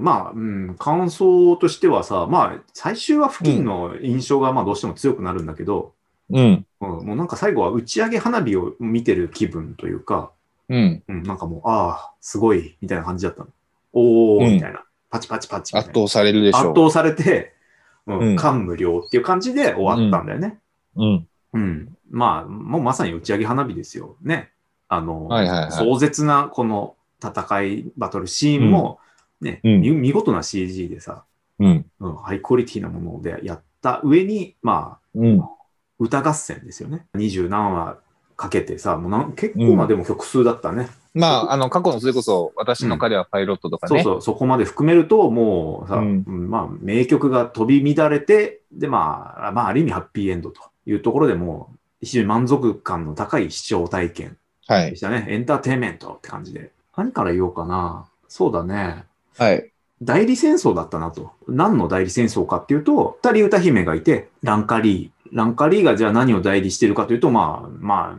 [0.00, 5.94] うん、まあ、うん、感想としてはさ、まあ、最終は付近の印象がまあどうしても強くなるんだけど、
[6.30, 6.66] うん。
[6.80, 10.32] うん、もうなんか最後は打ち上げ花火を見てる気分というか、
[10.68, 11.02] うん。
[11.08, 13.48] うん、なんかもう、ああ、すごい、みたいな感じだったの。
[13.92, 14.84] おー、うんみたいな。
[15.10, 15.76] パチパチパチ。
[15.76, 17.54] 圧倒されるでしょ圧倒されて、
[18.06, 20.58] うん、うん感無量っていう感じで終わったんだよね。
[20.96, 21.04] う。
[21.04, 21.28] うん。
[21.52, 21.96] うん。
[22.10, 24.16] まあ、もうまさに打ち上げ花火ですよ。
[24.22, 24.50] ね。
[24.88, 28.98] あの、はいはいはい壮絶なこの戦い、バトルシーンも、
[29.40, 31.24] ね、うん見見事な CG でさ、
[31.58, 31.86] うん。
[32.00, 35.42] うん、ハイクオリティなものでやった上に、まあ、うん。
[35.98, 37.06] 歌合戦ですよね。
[37.14, 37.98] 二十何話
[38.36, 40.88] かけてさ、もうなん結構まあでも曲数だったね。
[41.12, 44.02] まあ、あの、過去のそれこそ、私の彼はパイロットとかね。
[44.02, 54.36] そうそう、そこまで含めると、もうさ、うんうんまあ、名曲が飛び乱れて、で、まあ、まあ、ある意味ハッピーエンドというところでもう、非常に満足感の高い視聴体験
[54.68, 54.90] はい。
[54.90, 55.26] でしたね。
[55.28, 56.70] エンターテインメントって感じで。
[56.96, 58.06] 何から言おうかな。
[58.28, 59.04] そうだね。
[59.40, 59.72] はい。
[60.02, 61.32] 代理戦争だったなと。
[61.48, 65.28] 何の代理戦争かっていうと、二人歌姫がいて、ランカ・リー。
[65.32, 68.18] ランカ・リーがじゃあ何を代理してるかというと、まあ、ま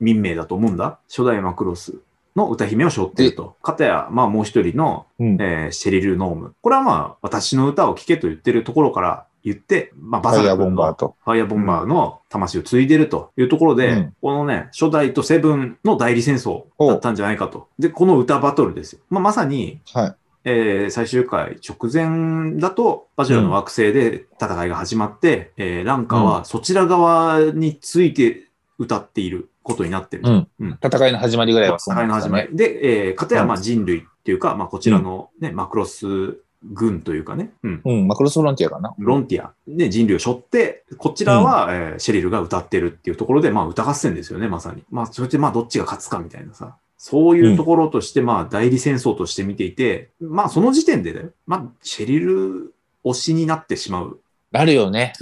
[0.00, 0.98] ミンメイだと思うんだ。
[1.08, 1.94] 初代マクロス
[2.34, 3.56] の歌姫を背負っていると。
[3.62, 5.40] かたや、まあもう一人の、うん。
[5.40, 6.54] えーシェリル・ノーム。
[6.60, 11.16] これはまあ、私の歌を聴けと言ってるところから言って、まあ、バ、ファイヤーボサラ君のンバーと。
[11.24, 17.68] ファイアーボンバーの魂を継いでるというところで、うんこのね、初代とセブンの代理戦争だったんじゃないかと。
[17.78, 19.00] で、この歌バトルですよ。
[19.08, 20.16] まあ、まさに、はい。
[20.48, 28.44] えー最終回直前だと、バジュラの惑星で戦いが始まって、えーランカはそちら側について
[28.78, 30.22] 歌っていることになってる。
[30.24, 32.42] うんうん戦いの始まりぐらいはそう戦いの始ま。
[32.42, 32.56] り。
[32.56, 38.06] で、えー、かたやまあ人類っていうか、まあこちらのね、マクロス軍というかね、うん、うん。
[38.06, 38.94] マクロスフロンティアかな。
[38.98, 44.84] ロンティアで人類を背負って、こちらは、えーシェリルが歌ってるっていうところで、まあ歌合戦ですよね、まさに。
[44.92, 46.76] まあそれでまあどっちが勝つかみたいなさ。
[46.98, 54.18] そういうところとして、まあ代理戦争として見ていて、まあその時点でね、まあシェリル推しになってしまう。
[54.52, 55.12] あるよね。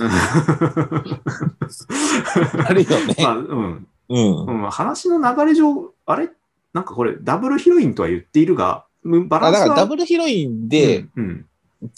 [2.66, 3.16] あるよね。
[3.19, 3.87] まあ、うん。
[4.09, 4.47] うん。
[4.65, 6.31] うん、話の流れ上、あれ？
[6.72, 9.60] なんかこれダブルヒロインとは言っているが、うんバラあンスは？
[9.60, 11.47] だからダブルヒロインで、うん、うん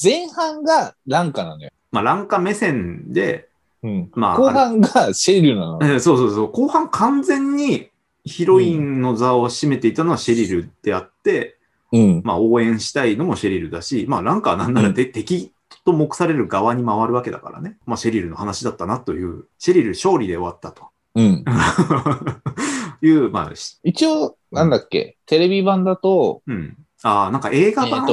[0.03, 1.71] 前半がランカなのよ。
[1.93, 3.49] まあ乱歌目線で、
[3.83, 4.11] うん。
[4.15, 5.79] まあ後半がシェリルなの。
[5.83, 6.51] えーそうそうそう。
[6.51, 7.89] 後半完全に
[8.27, 11.57] ヒロインの座を占めていたのはシェリルであって、
[11.93, 12.23] うん。
[12.25, 15.53] まあ応援したいのもシェリルだし、まあなんかなんならで、敵
[15.85, 17.79] と目される側に回るわけだからね。
[17.87, 20.89] まあシェリルの話だったなという、シェリル勝利で終わったと。
[21.15, 21.45] うん。
[23.03, 26.77] いう、まあ、し一応、なんだっけ、テレビ版だと、うん。
[27.03, 28.07] ああ、なんか映画え版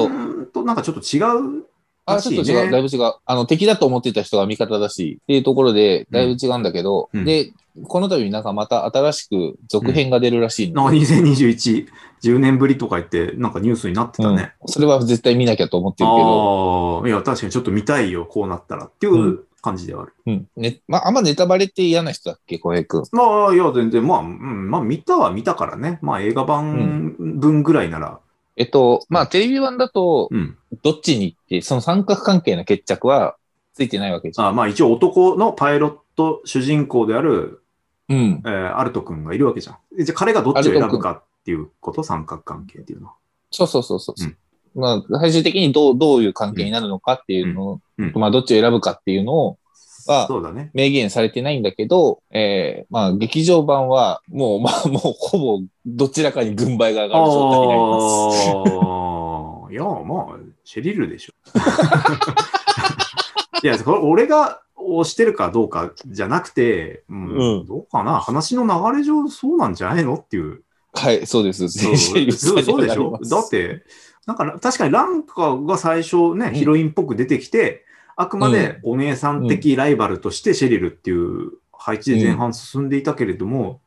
[0.53, 1.19] となんかちょっと違
[1.59, 1.66] う
[2.05, 3.13] あ、ちょっと違う、だいぶ違う。
[3.25, 7.25] あの、敵だと思ってた人が味方だし、っていうところで、だいぶ違うんだけど、うん。
[7.25, 7.53] で、
[7.87, 11.87] この度なんかまた新しく続編が出るらしいなんかので、2021、
[12.23, 14.53] 10年ぶりとか言って、なんかニュースになってたね。
[14.61, 14.67] うん。
[14.67, 20.13] それは絶対見なきゃと思ってるけど、ああ、いや、確かにちょっと見たいよ、こうなったらっていうう感じではある。
[20.27, 20.47] うん。
[20.57, 23.03] ね、まあ、あんまネタバレって嫌な人だっけ、小平くん。
[23.11, 25.99] まあ、いや、全然、まあ、うん、まあ、見たは見たからね。
[26.01, 28.19] まあ、映画版分ぐらいなら、
[28.55, 30.57] えっと、まあ、テレビ版だと、うん。
[30.83, 33.35] どっちに行って、その三角関係の決着は
[33.73, 34.47] ついてないわけじゃん。
[34.49, 37.63] あまあ、一応男のパイロット主人公である、
[38.09, 38.43] うん。
[38.45, 39.97] えーアルト君がいるわけじゃん。
[39.97, 42.03] でじゃあ、彼がどっちを選ぶかっていうこと？
[42.03, 43.13] 三角関係っていうのは。
[43.49, 44.15] そうそうそうそう。
[44.75, 49.57] まあ、最終的にどう、どういう関係になるのかっていうのを、うんうんまあ、どっちを選ぶかっていうのを、
[50.07, 50.71] はそうだね。
[50.73, 58.49] 明言されてないんだけど、えー、まあ、劇場版は、もう、まあ、もう、ほぼ、どちらかに軍配が上がる状態になります。
[58.49, 58.53] あ
[59.67, 61.33] あ、いや、まあ、シェリルでしょ。
[63.63, 70.61] いや、これ俺が推してるかどうかじゃなくて、うんうんどうかな話の流れ上そうなんじゃないのっていう。
[70.93, 71.69] はい、そうです。
[71.69, 72.19] そうそ
[72.59, 73.83] うそうでしょだって、
[74.27, 77.85] なんか確かにランカが最初ね、んヒロインっぽく出てきて、
[78.16, 83.81] あくまでお姉さん的ライバルとしてシェリルっていう配置で前半進んでいたけれども、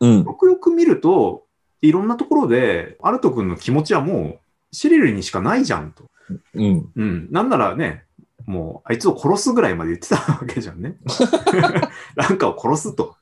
[0.00, 0.24] うん。
[0.24, 1.44] よくよく見ると、
[1.82, 4.38] いろんなところで、アルト君の気持ちはもう、
[4.72, 6.04] シェリルにしかないじゃんと。
[6.54, 6.90] うん。
[6.94, 7.28] うん。
[7.30, 8.04] なんならね、
[8.46, 10.96] もう、あいつを殺すぐらいまで言ってたわけじゃんね。
[12.16, 13.16] ランカを殺すと。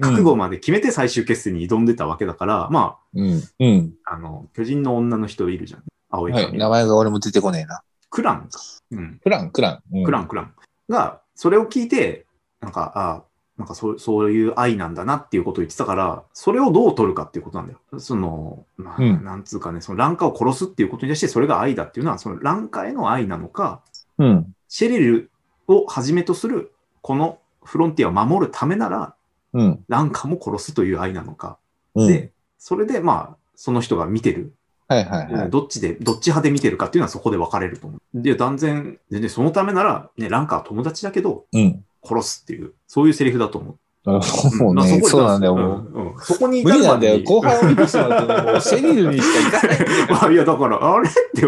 [0.00, 3.42] 覚悟まで決めて最終決戦に挑んでたわけだから、まうん。
[3.58, 3.94] うん。
[4.04, 5.82] あ、あの、巨人の女の人いるじゃん。
[6.10, 6.46] 青いはい。
[6.46, 7.82] 髪、名前が俺も出てこねえな。
[8.14, 8.60] クランか。
[8.92, 9.20] うん。
[9.20, 9.82] クラン、クラン。
[9.92, 10.54] うんクラン、クラン。
[10.88, 12.26] が、それを聞いて、
[12.60, 13.24] なんか、あ
[13.58, 18.00] なんかそうそういう愛なんだなっていうことを言ってたから、それをどう取るかっていうことなんだよ。
[18.00, 23.82] その、まあ、うんなんつうかね、その乱歌を殺すっていうことに対してそれが愛だっていうのは、その乱歌への愛なのか、
[24.18, 24.54] うん。
[24.68, 25.30] シェリル
[25.66, 29.14] をはじめとする、このフロンティアを守るためなら、
[29.52, 29.84] うん。
[29.88, 31.58] 乱歌も殺すという愛なのか。
[31.94, 32.08] うん。
[32.08, 34.52] で、それでまあ、その人が見てる
[34.86, 35.50] はいはいはい。
[35.50, 38.22] どっちで、どっち派で見てるかっていうのはそこで分かれると思う。
[38.22, 41.84] で、断然、でね、そのためなら、ね、ランカーは友達だけど、うん。
[42.06, 43.78] 殺すっていう、そういうセリフだと思う。
[44.06, 45.90] もうね、そうなんだよ、もう。
[45.92, 47.24] うんうんそこに無理なんだよ。
[47.24, 51.42] こ後半を見てしまうとね、もうシェリルにしか行かないあ、 いや、だから、あれって、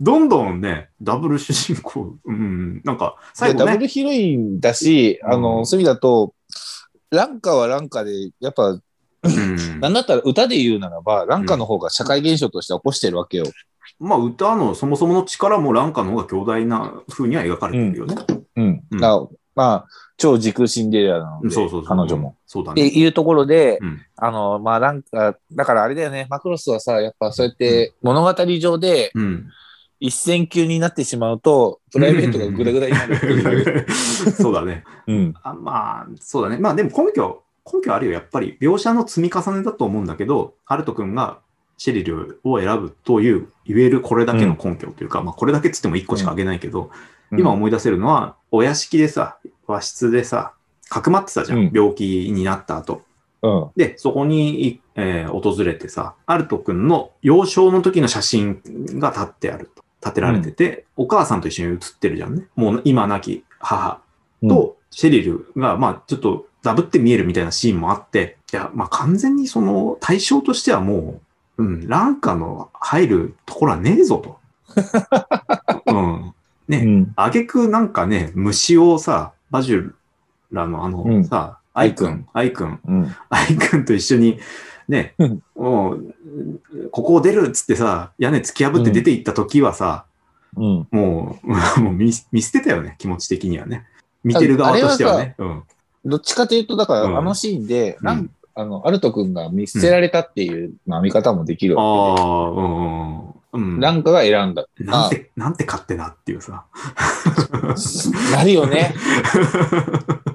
[0.00, 6.34] どんどんね、ダブル主人公、うん、なんか、最後ね、でダブルヒロインだし、あうの、んそういう意味だと、
[7.10, 8.82] ランカはランカで、やっぱ、うん
[9.80, 13.44] なんだったら歌で言うならば、ランカの方が社会現象として起こしてるわけよ。
[13.98, 18.14] まあ、歌のそもそもの力もランカの方が強大な風には描かれてるよね。
[18.56, 18.82] うん。
[18.90, 19.00] うん
[19.54, 19.86] まあ、
[20.16, 21.84] 超時空シンデレラなので、そうそうそう。
[21.84, 22.36] 彼女も。。
[22.46, 22.86] そうだね。
[22.86, 29.48] っていうところで、うんあの、まあ、なんか、だからあれだよね、マクロスはさ、やっぱそうやって物語上でうん。
[30.00, 33.86] 一線級になってしまうと、プライベートがグダグダになる。
[33.90, 34.84] そうだね。
[35.08, 35.34] うん。
[35.42, 36.58] あまあ、そうだね。
[36.58, 37.42] まあでも根拠、
[37.72, 38.12] 根拠あるよ。
[38.12, 41.38] やっぱり描写の積み重ねだと思うんだけど、ハルト君が
[41.76, 46.90] シェリルを選ぶという、言えるこれだけの根拠というか、まあこれだけっつっても1個しかあげないけど、
[47.32, 50.52] 今思い出せるのは、お屋敷でさ、和室でさ、
[50.88, 51.58] かくまってたじゃん。
[51.58, 53.02] うん病気になった後。
[53.42, 53.70] うん。
[53.76, 58.62] で、そこに、えー訪れてさ、アルト君の幼少の時の写真
[58.98, 59.84] が立ってあると。
[60.00, 62.46] 立てられてて、お母さんと一緒に写ってるじゃんね。
[62.54, 64.00] もう今亡き母
[64.48, 71.18] とシェリルが、まあちょっとダブって見えるみたいなシーンもあって、いや、まあ完全にその対象としてはも
[71.56, 74.38] う、うん、ランカの入るところはねえぞと。
[75.86, 76.34] うん。
[76.68, 77.12] ね、うん。
[77.16, 79.92] あげくなんかね、虫をさ、バジュ
[80.52, 83.16] ラのあの、うんさ、アイくん、アイくん、うん。
[83.30, 84.38] アイくんと一緒に、
[84.88, 86.14] ねうん、もう、
[86.90, 90.04] ここを出るっつってさ、屋根突き破って出て行った時はさ、
[90.54, 90.88] うん。
[90.90, 91.48] もう、
[91.80, 93.86] もう見見捨てたよね、気持ち的にはね。
[94.22, 95.34] 見てる側としてはね。
[95.38, 95.62] うん。
[96.08, 103.74] どっちかというと、だから、うんあのシーンで、ランうんあの、アルト君が見捨てられたっていう、まあ見方もできるあわあ、うんうん。
[103.74, 103.80] うん。
[103.80, 104.66] ランカが選んだ。
[104.80, 106.64] なんて、なんて勝手なっていうさ。
[108.32, 108.96] なるよね。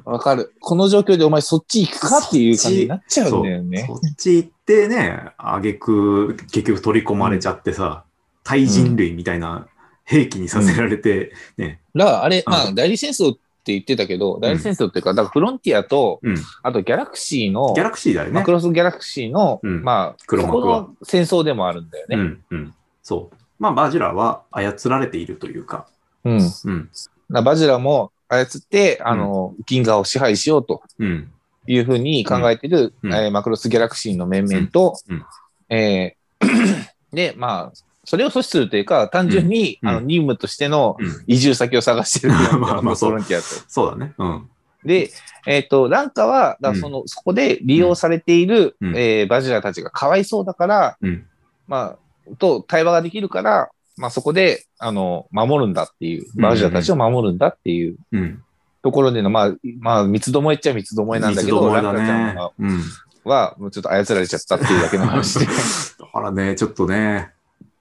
[0.05, 0.53] わかる。
[0.61, 3.85] この状況でお前そっち行くかっていう感じになっちゃうんだよね。
[3.87, 8.05] そっち行ってね、あげく、結局取り込まれちゃってさ、
[8.45, 9.67] 対人類みたいな
[10.05, 11.81] 兵器にさせられて、ね。
[11.93, 16.35] だからあれ、うんまあ、代理戦争って言ってたけど、代理戦争っていうか、だからフロンティアと、うん。
[16.61, 18.33] あとギャラクシーのギャ、ラクシーだよね。
[18.33, 22.15] マクロスギャラクシーの、うんまあ、黒幕はそこの戦争でもあるんだよね。
[22.17, 22.73] うん、うん。
[23.01, 23.35] そう。
[23.59, 25.87] まあ、バジュラは操られているというか、
[26.25, 26.39] うん。
[26.65, 26.89] うん、
[27.29, 31.31] らバジラも操って、あの、銀河を支配しようとうん、
[31.67, 35.25] いうふうに考えてる、うんえーマクロスギャラクシーの面々と、うんうん
[35.69, 36.23] えー
[37.13, 41.23] で、まあ、それを阻止するというか、単純に、うんあの任務としてのうん。
[41.27, 43.47] 移住先を探してるっていう まあまあそうフロンティアと。
[43.67, 44.13] そうだね。
[44.17, 44.49] うん。
[44.85, 45.11] で、
[45.47, 51.25] えっ、と、ランカは、だからその、そこで利用されている、うんえーバジラたちがかわいそうだから、うん。
[51.67, 51.95] ま
[52.31, 58.43] あ、と対話ができるから、まあそこで、あの、守るんだっていう、バジラたちを守るんだっていううん。
[58.81, 62.51] ところでの、まあ、まあ、三つどもえっちゃ三つどもえなんだけど、三つどもえだランカちゃんねは。
[62.59, 62.81] うん。
[63.23, 65.45] は、もうちょっと操られちゃったっていうだけの話で。
[65.99, 67.31] だからね、ちょっとね、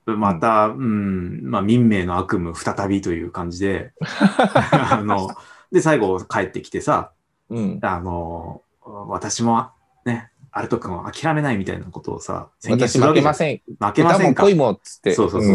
[0.06, 5.31] また、うん、まあ、民命の悪夢再びという感じで、 あの、
[5.70, 7.12] で、最後帰ってきてさ、
[7.49, 7.78] うん。
[7.82, 9.70] あの、私も
[10.04, 13.62] ね、アルト君は諦めないみたいなことをさ、宣言私するわけ負けません。
[13.78, 14.43] 負けませんか？
[14.43, 15.12] 恋もっつって。
[15.12, 15.49] そうそうそ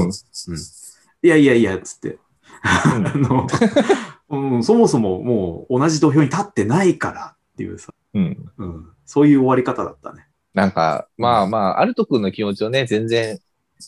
[0.51, 0.55] う。
[0.55, 0.59] うん
[1.23, 2.19] いやいやいや、つって。
[2.61, 3.47] あの、
[4.29, 8.51] うん、そもそももう同じ土俵に立ってないからっていうさ、うん。
[8.57, 8.67] うん。
[8.67, 10.27] うん、そういう終わり方だったね。
[10.53, 13.39] なんか、まあまあ、アルト君の気持ちをね、全然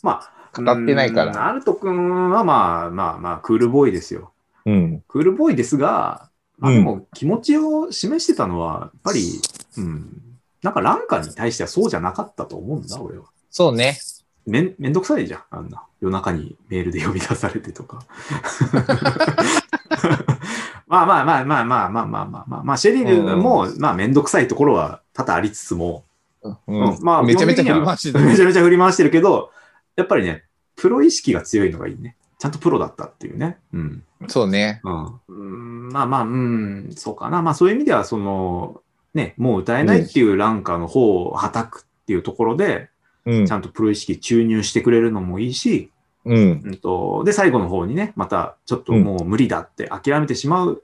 [0.03, 4.31] まあ、語ってないからうんアルト君はまあまあまあ、クールボーイですよ。
[4.65, 5.03] うん。
[5.07, 9.41] クールボーイですが、まあ、うんでも気持ちを示してたのは、やっぱり、
[9.77, 10.21] うん、
[10.61, 13.25] なんかランカに対してはそうじゃなかったと思うんだ、俺は。
[13.49, 13.97] そうね。
[14.45, 15.83] めん、めんどくさいじゃん、あんな。
[16.01, 17.99] 夜中にメールで呼び出されてとか。
[20.87, 26.03] まあまあまあまあまあまあまあまあまあ、まあ、シェリルも、まあめんどくさいところは多々ありつつも、
[26.41, 29.51] うんうんまあめちゃめちゃ振り回してためちゃめちゃ振り回してるけど、
[29.95, 30.45] やっぱりね、
[30.79, 32.15] プロ意識が強いのがいいね。
[32.37, 33.57] ちゃんとプロだったっていうね。
[33.73, 34.03] うん。
[34.29, 34.79] そうね。
[34.85, 35.19] うん。
[35.27, 35.33] う
[35.87, 37.41] んまあまあ、うん、そうかな。
[37.41, 38.81] まあそういう意味では、その、
[39.13, 42.89] ね、もう歌えないっていうランカーの方をはたくっていうところで、
[43.25, 43.57] うんちゃ。
[43.57, 45.91] んとプロ意識注入してくれるのもいいし、
[46.23, 46.61] うん。
[46.63, 50.81] うんと、で、最後の方にね、またちょっともう無理だって諦めてしまう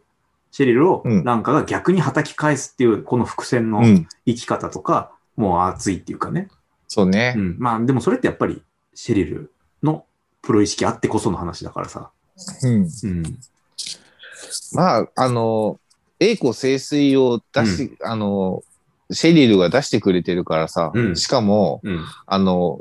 [0.51, 4.07] シェリルをうんランカが逆に叩き返すっていう、この伏線のうん。
[4.25, 6.49] 生き方とか、もう熱いっていうかね。
[6.89, 7.39] そうねう。
[7.39, 7.55] ん。
[7.59, 8.61] まあでもそれってやっぱり
[8.93, 9.51] シェリル
[9.85, 10.05] の
[10.41, 12.11] プロ意識あってこその話だからさ。
[12.63, 12.89] うん。
[13.03, 13.23] うん。
[14.73, 15.79] まあ、あの、
[16.19, 18.63] 栄光清水を出し、あの、
[19.11, 22.05] シェリルが出してくれてるからさ、うんしかも、うん。
[22.25, 22.79] あの、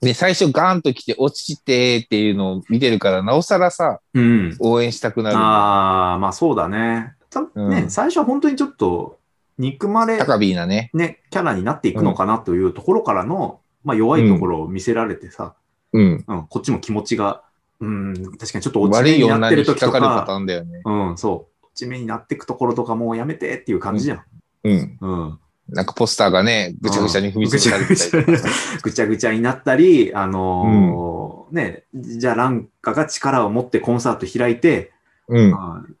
[0.00, 4.56] で、最初ガーンと来て落ちてっていうのを見てるから、なおさらさ、うん。
[4.58, 5.36] 応援したくなる。
[5.36, 7.14] ああ、まあそうだね。
[7.30, 9.18] たね、うん最初は本当にちょっと、
[9.58, 10.90] 憎まれ、高ビーなね。
[10.92, 15.54] ね、キャラになっていくのかなというところからの、まあ弱いところを見せられてさ、
[15.92, 16.24] うん。
[16.26, 17.42] うん、こっちも気持ちが、
[17.80, 20.82] うん、確かにちょっと落ち悪目になっってる時とかかるパタか、ーンだよね。
[20.84, 24.22] うん、そう、落ち目になっていくところとかもうやめてっていう感じじゃん。
[24.64, 24.98] うん。
[25.00, 25.38] うん。
[25.68, 28.48] なんかポスターがね、ぐちゃぐちゃに踏みつけられてたりとかさ。
[28.82, 34.92] ぐちゃぐちゃになったり、あのーね、じゃあランカが力を持ってコンサート開いて、
[35.28, 35.96] うん。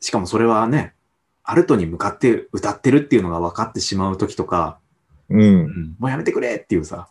[0.00, 0.94] しかもそれはね、
[1.42, 4.78] アルトに向かって歌ってるっていうのが分かってしまう時とか、
[5.28, 5.96] うん。
[5.98, 7.08] もうやめてくれっていうさ、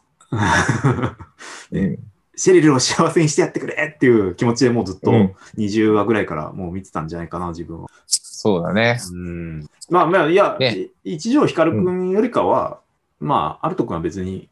[1.72, 2.00] うん。
[2.36, 7.90] シェリルを幸せにしてやってくれっていう気持ちでもうずっとうん20話ぐらいからもう見てたんじゃないかな、自分は。
[8.08, 9.00] そうだね。
[9.12, 9.70] うん。
[9.90, 12.80] まあまあ、いや、ね一条光くんよりかは、
[13.20, 14.50] まあ、アルトくんは別に、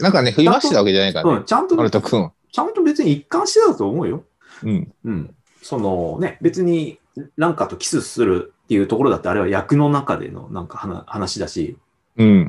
[0.00, 1.44] なんかね、振り回してたわけじゃないからねうん、。
[1.44, 2.30] ちゃんとアルト君。
[2.50, 4.24] ちゃんと別に一貫してたと思うよ。
[4.64, 4.92] うん。
[5.04, 5.34] うん。
[5.62, 6.98] そのね、別に
[7.36, 11.76] ランカとキスするっていうところだって、あれは役の中でのなんか話話だし、
[12.16, 12.28] うん。
[12.28, 12.48] うん。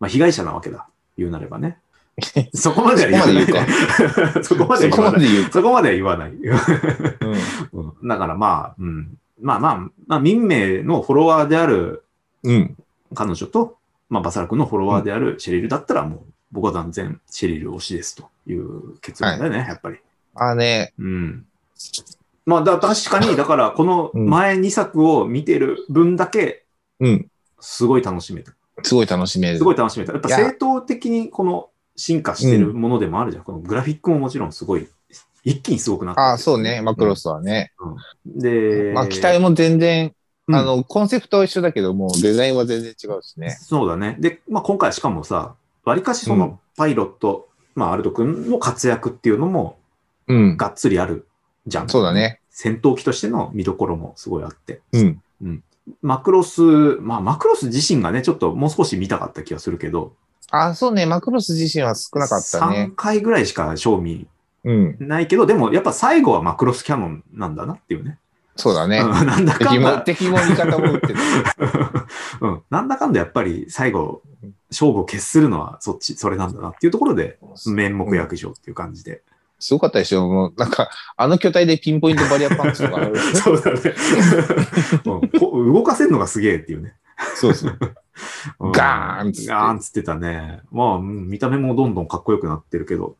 [0.00, 0.88] まあ被害者なわけだ。
[1.16, 1.78] 言うなればね。
[2.54, 4.44] そこまでは言わない。
[4.44, 5.50] そこまで言う。
[5.50, 6.32] そこまでは言わない。
[6.32, 6.58] うん。
[7.72, 9.18] うんだからまあ、うん。
[9.40, 12.04] まあまあ、まあ、民名のフォロワーである
[12.42, 12.76] うん。
[13.14, 13.76] 彼女と、
[14.08, 16.20] まあ、バサラ君のフォロワーであるシェリルだったら、もう、
[16.50, 19.98] 僕は断然シェリル推しですという結論だよね、やっぱり。
[20.34, 21.46] あね、うん。
[22.46, 26.64] まあ、だ確かに、だから、この前2作を見てる分だけ、
[27.00, 27.30] うん。
[27.60, 28.52] すごい楽しめた。
[28.82, 29.58] すごい楽しめる。
[29.58, 30.12] すごい楽しめた。
[30.12, 33.44] やっぱ正当的にこの進化してるものでもあるじゃん。
[33.44, 34.88] このグラフィックももちろんすごい、
[35.44, 37.72] 一気にすごくなってるああ、そうね、マクロスはね。
[38.24, 40.12] で、まあ、機体も全然、
[40.46, 43.50] うんあの、コンセプトは一緒だけども、デザインは全然違うしね。
[43.50, 44.16] そうだね。
[44.18, 49.76] で、まあ、今回しかもさ、わりかしそうのんパイロット、まあ、アルト君の活躍っていうのも
[50.28, 50.56] うん。
[50.56, 51.26] がっつりある
[51.66, 51.88] じゃん。
[51.88, 52.12] そうだ。
[52.12, 52.40] ね。
[52.50, 54.80] 戦闘機としての見どころもすごいあって。
[54.92, 55.22] うん。
[56.02, 56.62] マクロス、
[57.00, 60.12] まあ、マクロス自身がね、ちょっともう少し見たかった気がするけど、
[60.50, 62.94] ああ、そうね、マクロス自身は少なかったね3。
[62.96, 64.26] 回ぐらいしか賞味
[64.64, 64.96] うん。
[65.00, 68.18] ないけど、でもやっぱ最後はマクロスキャノンなんだなっていうね。
[68.56, 68.98] そうだね。
[68.98, 71.14] う んなんだかんだ、敵も味方も打ってる。
[72.40, 74.22] うん、なんだかんだやっぱり最後、
[74.70, 79.22] 勝負を決するのはそっち、それなんだなっていうところで、面目躍如っていう感じで。
[79.60, 83.16] すごかったでしょもう、なんか、あの巨体でピンポイントバリアパンチとかある。
[83.34, 83.80] そうだね。
[85.04, 86.94] うんこ動かせるのがすげえっていうね。
[87.36, 87.78] そうそう。
[88.60, 90.60] うんガーンっつってガーンっつってたね。
[90.72, 93.16] まあ、うん見た目もどんどんかっこよくなってるけど。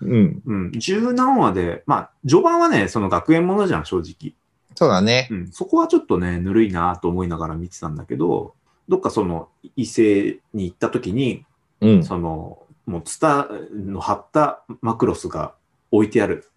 [0.00, 0.42] うん。
[0.44, 0.72] うん。
[0.72, 4.34] 十何話で、まあ、序盤はね、その学園ものじゃん、正直。
[4.74, 5.28] そうだね。
[5.30, 5.48] うん。
[5.52, 8.54] そこはちょっとね、ぬるいなと思いながら見てたんだけど、
[8.88, 11.46] どっかその、異性に行った時に、
[11.80, 12.04] うん。
[12.04, 15.54] その、もうツタの貼ったマクロスが
[15.90, 16.48] 置いてある。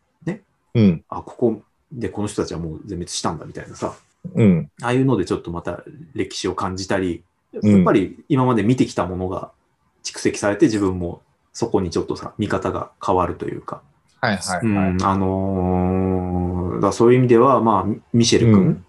[0.76, 1.04] うん。
[1.10, 1.62] あ、ここ
[1.92, 3.96] でこの人たちはもう全滅したんだみたいなさ。
[4.34, 4.72] うん。
[4.82, 7.24] ああいうのでちょっとまた歴史を感じたり、
[7.62, 9.52] うんやっぱり今まで見てきたものが
[10.04, 11.22] 蓄積されて自分も
[11.54, 13.82] そこにちょっとさ、見方が変わるというか。
[14.20, 14.96] はいはいうん、はい。
[15.04, 18.86] あのーだそういう意味では、まあ、ミミシェル君、うん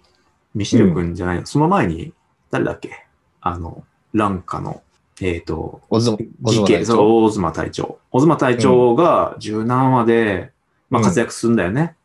[0.55, 2.13] ミシェル君じゃない、その前に、
[2.49, 3.05] 誰だっけ？
[3.41, 4.81] あの、ランカの、
[5.21, 7.53] えっ、と、オズモ、オズ義兄、モ隊長。
[7.53, 7.99] 隊長。
[8.11, 10.51] 大妻隊長が十何話で、
[10.89, 11.95] まあ、活躍するんだよね。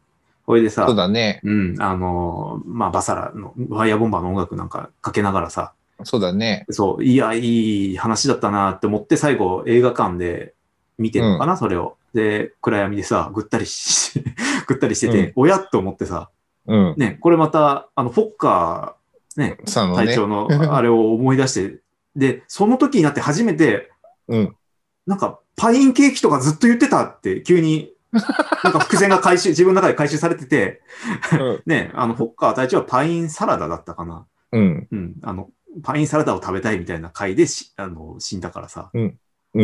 [0.47, 1.41] これでさ、そうだね。
[1.45, 5.73] うん、あのーまあ、バサラの、ファイアボンバーの音楽なんかかけながらさ、
[6.05, 6.67] そうだね。
[6.71, 10.55] そう、いや、いい話だったなって思って、最後映画館で
[10.99, 11.97] 見てるのかな、それを。
[12.15, 14.23] で、暗闇でさ、ぐったりし、
[14.67, 16.31] ぐったりしてて、おやっと思ってさ、
[16.67, 16.95] うん。
[16.97, 19.59] ね、これまた、あの、フォッカー、ね、ね。
[19.67, 21.79] 隊長の あれを思い出して、
[22.17, 23.91] で、その時になって初めて、
[24.29, 24.57] うん。
[25.07, 27.92] なんか、パインケーキとかずっと言ってたって、急に、
[28.65, 30.83] なんか伏線が回収、自分の中で回収されてて、
[31.67, 34.27] ね、あの、フォッカー隊長はパインサラダだったかな。
[34.53, 34.89] うん。
[34.91, 35.51] うん、あの、
[35.83, 38.91] パインサラダを食べたいみたいな回でしあの死んだからさ。
[38.93, 39.01] う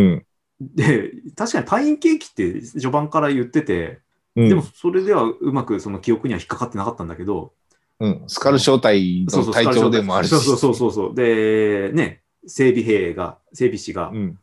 [0.01, 0.25] ん。
[0.61, 4.01] で、確かにパインケーキって序盤から言ってて、
[4.35, 4.49] うん。
[4.49, 7.53] でもそれではうまくその記憶には引っかかってなかったんだけど、
[8.01, 8.25] うん。
[8.29, 10.31] スカル正体の隊長でもあるし。
[10.31, 11.15] そうそうそうそうそう。
[11.15, 14.39] で、ね、整備兵が、整備士がうん。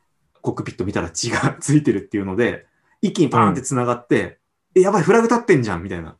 [0.45, 2.67] コックピット見たら血がついてるっていうので、
[3.07, 4.39] 一気にパーンって繋がって、
[4.75, 6.15] え、やばい、フラグ立ってんじゃんみたいな。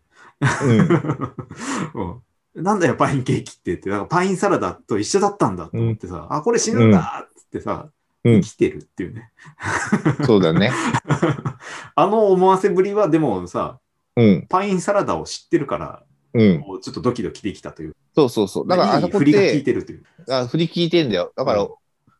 [0.63, 0.79] うん。
[1.93, 2.21] うん
[2.55, 7.91] なんだよ、パインケーキってって、だからパインサラダと一緒だったんだと思ってさ、あ、これ死ぬんだってさ、うん
[8.23, 9.29] 生きてるっていうね。
[10.25, 10.71] そうだね。
[11.95, 13.79] あの思わせぶりは、でもさ、
[14.15, 14.47] うん。
[14.49, 16.61] パインサラダを知ってるから、うん。
[16.61, 17.95] こうちょっとドキドキできたという。
[18.15, 18.67] そうそうそう。
[18.67, 20.03] だからあそこっ振りが効いて、てるという。
[20.27, 21.33] あ振り聞いてんだよ。
[21.35, 21.69] だから、うん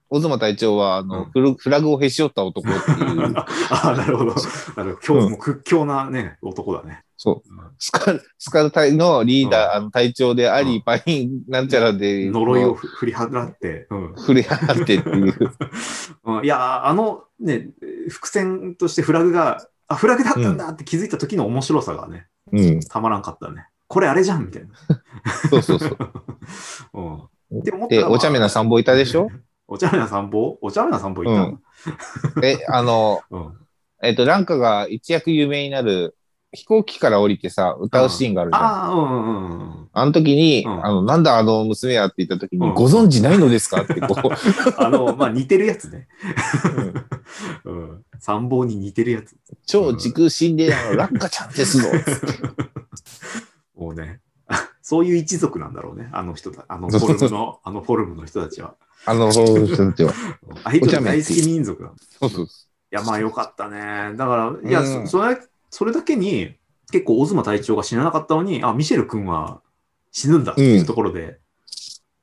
[0.10, 3.46] 小妻隊長は、あの、うんフラグをへし折った男っていう、 あ
[3.84, 4.36] あ、なるほど。
[4.76, 5.20] なるほど。
[5.20, 7.04] 今日も屈強なね、男だね。
[7.18, 7.72] そううん。
[7.80, 14.14] スカル、スカル隊のリーダー、あの隊長であり、うんパインなんちゃらで、呪いをふ振り払って、うん。
[14.16, 15.34] 振り払ってっていう。
[16.26, 17.70] うんいや、あのね、
[18.10, 22.80] 伏線としてフラグが、あ、フラグだったんだって気づいた時の面白さがね、うん。
[22.82, 23.68] たまらんかったね。
[23.88, 24.70] これあれじゃんみたいな。
[25.50, 25.98] そうそうそう。
[27.90, 29.30] で、お茶目な参謀いたでしょ？
[29.68, 31.60] お茶目な散歩お茶目な散歩いた、うん
[32.44, 33.54] え、あの、うん
[34.04, 36.16] えっと、ランカが一躍有名になる
[36.56, 38.64] 飛行機から降りてさ、歌うシーンがあるじゃん。
[38.64, 39.90] ああ、うんうんうん。
[39.92, 43.82] あの時に、うんあの、なんだあの娘はって言った時に、うんご存知ないのですか？
[43.82, 44.30] ってこう、
[44.82, 46.08] あの、まあ、似てるやつね。
[47.66, 48.06] うんうん。
[48.20, 49.36] 参謀に似てるやつ。
[49.66, 51.90] 超時空シンデレラのランカちゃんですぞ。
[53.76, 54.22] もうね、
[54.82, 56.10] そういう一族なんだろうね。
[56.14, 56.66] あの人だ。
[56.68, 58.76] あのフォルムの、 あのフォルムの人たちは。
[59.06, 60.14] あの、そう人たちは。
[60.64, 61.90] ああいう人お茶目大好き民族だ。
[61.90, 62.48] いそうそう。
[62.96, 64.16] や、まあよかったね。
[64.16, 65.38] だから、いや、うんそそれ、
[65.70, 66.56] それだけに、
[66.92, 69.62] 結構、オズマ隊長が死ななかったのに、あ、ミシェル君は
[70.12, 71.40] 死ぬんだっていうところで、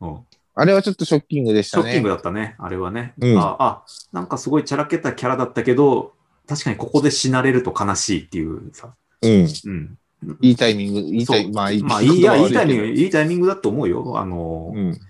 [0.01, 0.21] うん
[0.55, 1.85] あれはちょっとショッキングでしたね。
[1.85, 3.15] ショッキングだったね、あれはね。
[3.19, 6.13] うんああ、なんかすごいチャラけたキャラだったけど、
[6.47, 8.95] 確かにここで死なれると悲しいっていうさ。
[9.23, 9.47] うん。
[9.65, 9.99] うん。
[10.43, 12.89] いいタイミング、いいタイそうまあ、いいまあ、いい、いや、いいタイミング、グ。
[12.93, 14.19] いいタイミングだと思うよ。
[14.19, 15.01] あの、うん。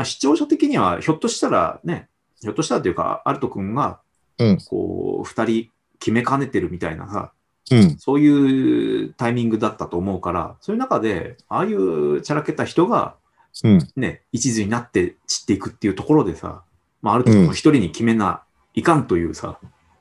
[0.00, 2.08] まあ、視聴者的には、ひょっとしたらね、
[2.40, 4.00] ひょっとしたらというか、アルト君が、
[4.38, 7.32] うんこう、二人決めかねてるみたいなさ、
[7.70, 7.98] うん。
[7.98, 13.16] そういうタイミングだったと思うから、そういう中で、ああいうチャラけた人が、
[13.62, 13.88] うん。
[13.94, 16.62] ね、一途になって散っていくっていうところでさ、
[17.02, 18.42] まあ、アルト君の一人に決めな
[18.72, 19.58] いかんというさ、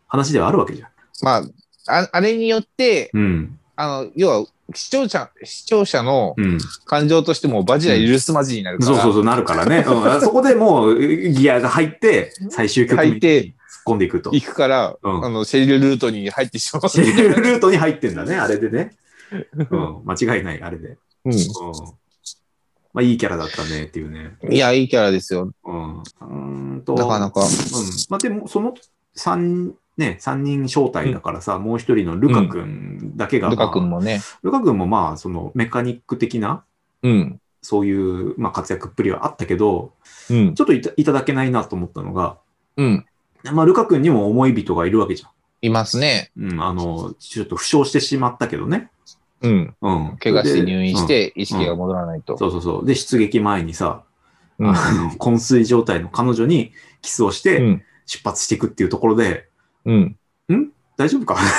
[0.07, 0.89] 話ではあるわけじゃん。
[1.23, 1.43] まあ、
[1.87, 3.59] ああれによって、うん。
[3.75, 6.57] あの、要は、視聴者、視聴者のうん。
[6.85, 8.95] 感情としてもバジラ許すまじになるから。
[8.95, 9.85] そうそうそう、なるからね。
[9.87, 13.53] うん、そこでもう、 ギアが入って、最終局面に入って突っ
[13.85, 14.31] 込んでいくと。
[14.31, 16.89] 行くから、うんあの、シェリルルートに入ってしまう。
[16.89, 18.95] シェルルートに入ってんだね、あれでね。
[19.71, 20.87] うん、間違いない、あれで。
[20.89, 21.33] ううん。
[22.93, 24.37] まあ、いいキャラだったねっていうね。
[24.49, 24.53] ん。
[24.53, 25.51] いや、いいキャラですよ。
[25.63, 25.99] うん。
[25.99, 26.95] うーんと。
[26.95, 27.41] なかなか。
[27.41, 27.47] うん。
[28.09, 28.73] まあ、でも、その
[29.15, 34.21] 三、ね、三人招待だからさ、もう一人のルカ君だけが、ルカまあ君もね。
[34.43, 36.63] ルカ君もまあ、そのメカニック的な、
[37.03, 37.41] うん。
[37.61, 39.91] そういう、まあ、活躍っぷりはあったけど、
[40.29, 40.55] うん。
[40.55, 42.37] ちょっといただけないなと思ったのが、
[42.77, 43.05] うん。
[43.51, 45.25] まあ、ルカ君にも思い人がいるわけじ
[45.61, 46.31] いますね。
[46.37, 46.51] ゃん。
[46.53, 48.89] うん、あの、ちょっと負傷してしまったけどね。
[49.41, 49.75] うん。
[49.81, 50.17] うん。
[50.17, 52.37] 怪我して入院しで、て意識が戻らないと。
[52.37, 52.85] そうそうそう。
[52.85, 54.03] で、出撃前にさ、
[54.59, 57.83] うんあの昏睡状態の彼女にキスをしてうん。
[58.09, 59.48] 出発していくっていうところで、
[60.49, 60.71] うん。
[60.97, 61.37] 大丈夫か？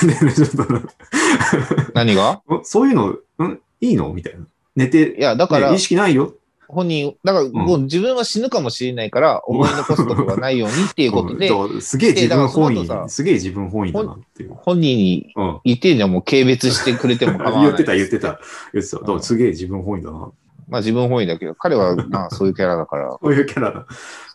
[1.95, 2.33] 何が？
[2.33, 3.19] んそういうの、ん？
[3.81, 4.13] いいの？
[4.13, 4.47] みたいな。
[4.77, 6.35] 寝て、いや、だからね意、識ないよ？
[6.69, 14.55] 本人、だからもう自分は死ぬかもしれないから、思い残すことがないようにっていうことで、 すげえ自分本位すげえ自分本位だなっていう。
[14.55, 15.61] 本人にうん。
[15.65, 17.63] 言ってんじゃもう軽蔑してくれても構わない。
[17.63, 18.39] 言ってた、言ってた。
[18.73, 19.21] 言ってた。
[19.21, 20.31] すげえ自分本位だな。
[20.69, 23.87] まあ自分本位だけど、彼はまあそういうキャラだから、 こういうキャラだ。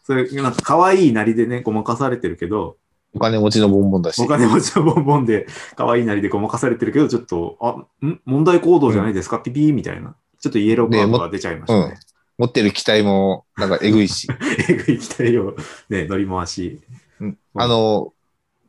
[0.04, 2.76] それ、なんか可愛いなりでね、ごまかされてるけど、
[3.15, 4.28] お金持ちのボンボンだしお。
[4.28, 8.19] 金持ちのボンボンで可愛いなりでごまかされてるけど、ちょっと、あ、ん？
[8.25, 10.15] 問題行動じゃないですか、ピピーみたいな。
[10.39, 11.97] ちょっとイエローカードが出ちゃいましたね。
[12.38, 14.28] 持ってる機体も、なんかえぐいし。
[14.69, 15.56] えぐい期待を、
[15.89, 16.82] ね、乗り回し。
[17.21, 18.12] うんあの、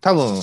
[0.01, 0.41] 多分、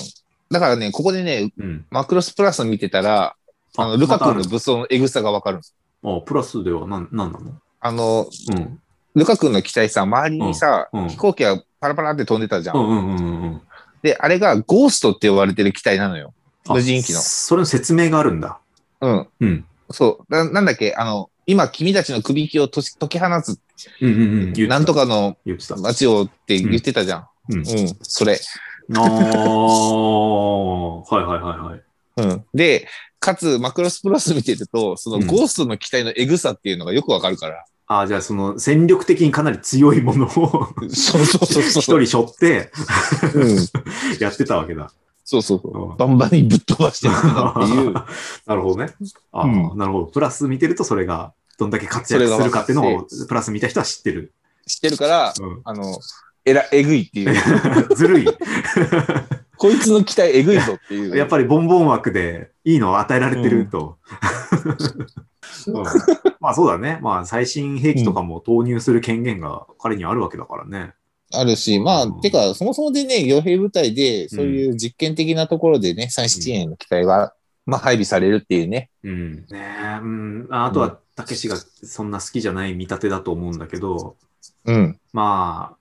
[0.50, 1.86] だからね、ここでね、うん。
[1.90, 3.34] マクロスプラス見てたら、
[3.76, 5.74] あの、ルカ君の武装のエグさがわかるんです。
[6.04, 7.52] あ、プラスでは何、何なの？
[7.80, 8.78] あの、うん。
[9.14, 13.62] ルカ君の機体さ、周りにさ、うんうん飛行機がパラパラって飛んでたじゃん。
[14.04, 16.34] で、あれがゴーストって呼ばれてる機体なのよ。
[16.68, 18.58] あ無人機のそれの説明があるんだ。
[19.00, 19.26] うん。
[19.40, 19.64] うん。
[19.90, 20.32] そう。
[20.32, 20.94] ななんだっけ？
[20.94, 23.58] あの、今君たちの首輝をとし解き放つ、
[24.02, 24.68] うんうんうん。
[24.68, 25.38] なんとかの。
[25.78, 27.26] 街をって言ってたじゃん。
[27.48, 27.64] うんうん、
[28.02, 28.38] それ。
[28.94, 29.04] ああ、
[31.00, 31.82] はいはいはいはい。
[32.18, 32.44] うん。
[32.52, 32.86] で、
[33.18, 37.64] かつ、マクロスプラス見てると、そのうんゴーストの機体のエグさっていうのがよくわかるから。
[37.86, 40.30] ああ、じゃあその戦力的にかなり強いものを
[40.88, 42.00] そうそうそう一そう。
[42.04, 42.70] 人背負って
[43.34, 43.56] うん。
[44.20, 44.90] やってたわけだ。
[45.24, 45.94] そうそうそうう。
[45.94, 47.92] んバンバンにぶっ飛ばしてるっていう。
[48.46, 48.92] なるほどね。
[49.32, 50.06] ああ、うんなるほど。
[50.06, 54.32] プラス見てるとそれがどんだけ活躍するかっていうのをそプラス見た人は知ってる。
[54.66, 55.98] 知ってるから、うんあの、
[56.46, 57.34] えら、えぐいっていう。
[57.94, 58.26] ずるい。
[59.56, 61.16] こいつの機体えぐいぞっていう。
[61.16, 63.98] やっぱりボンボン枠でいいのを与えられてると。
[65.68, 65.84] うん
[66.40, 66.98] まあそうだね。
[67.02, 70.92] まあ最新兵器とかも投入する権限が彼にはあるわけだからね。
[71.32, 77.34] あるし、まあ、うんてか、そもそもでね、傭兵部隊で、そういう実験的なところでね、三七円の機体が、
[77.66, 78.90] まあ、配備されるっていうね。
[79.02, 79.34] うん。
[79.36, 80.46] ねえ、うん。
[80.50, 84.16] ああとは、たけしがそんな好きじゃない見立てだと思うんだけど、
[84.64, 85.00] うん。
[85.12, 85.76] まあ、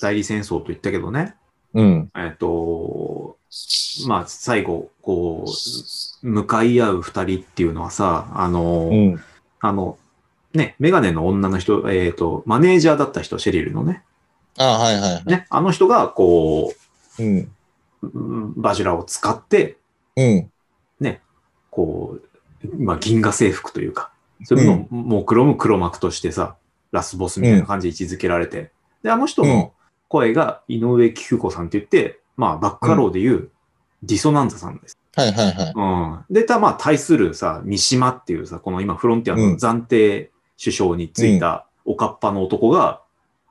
[0.00, 1.34] 代理戦争と言ったけどね、
[1.74, 2.10] うん。
[2.16, 3.38] えっ、と、
[4.06, 5.46] まあ、最後、こ
[6.22, 9.20] う、向かい合う二人っていうのはさ、あの、うん。
[9.60, 9.98] あの、
[10.52, 14.02] ね、メガネの女の人、えっ、と、マネージャーだった人、シェリルのね、
[14.58, 15.24] あはいはいはい。
[15.26, 16.72] ね、あの人が、こ
[17.18, 17.38] うん。
[17.38, 17.48] う、
[18.02, 19.78] うんバジュラを使って、
[20.16, 20.50] うん。
[21.76, 22.18] こ
[22.64, 24.10] う、まあ、銀河征服というか、
[24.44, 26.56] そういうのを目論む黒幕としてさ、
[26.90, 28.70] ラスボスみたいな感じで位置づけられて、
[29.02, 29.74] で、あの人の
[30.08, 33.50] 声が井上貴子さんって言って、まあ、バックアローでいう
[34.02, 34.98] ディソナンザさんです。
[35.14, 35.72] はいはいはい。
[36.28, 36.34] うん。
[36.34, 40.30] で、た、まあ、対するさ、三島っていうさ、この今、フロンティアの暫定
[40.62, 43.00] 首相についたおかっぱの男が、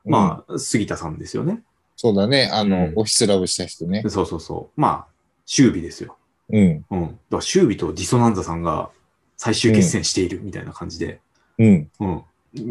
[0.05, 1.63] まあ、杉田さんですよね。
[1.95, 2.49] そうだね。
[2.51, 4.03] あの、うんオフィスラブした人ね。
[4.07, 4.79] そうそうそう。
[4.79, 5.07] まあ、
[5.45, 6.17] 修美ですよ。
[6.49, 6.85] うん。
[6.91, 7.01] うん。
[7.01, 8.89] だから、修美とディソナンザさんが
[9.37, 11.19] 最終決戦しているみたいな感じで、
[11.57, 11.89] うん。
[11.99, 12.23] うん。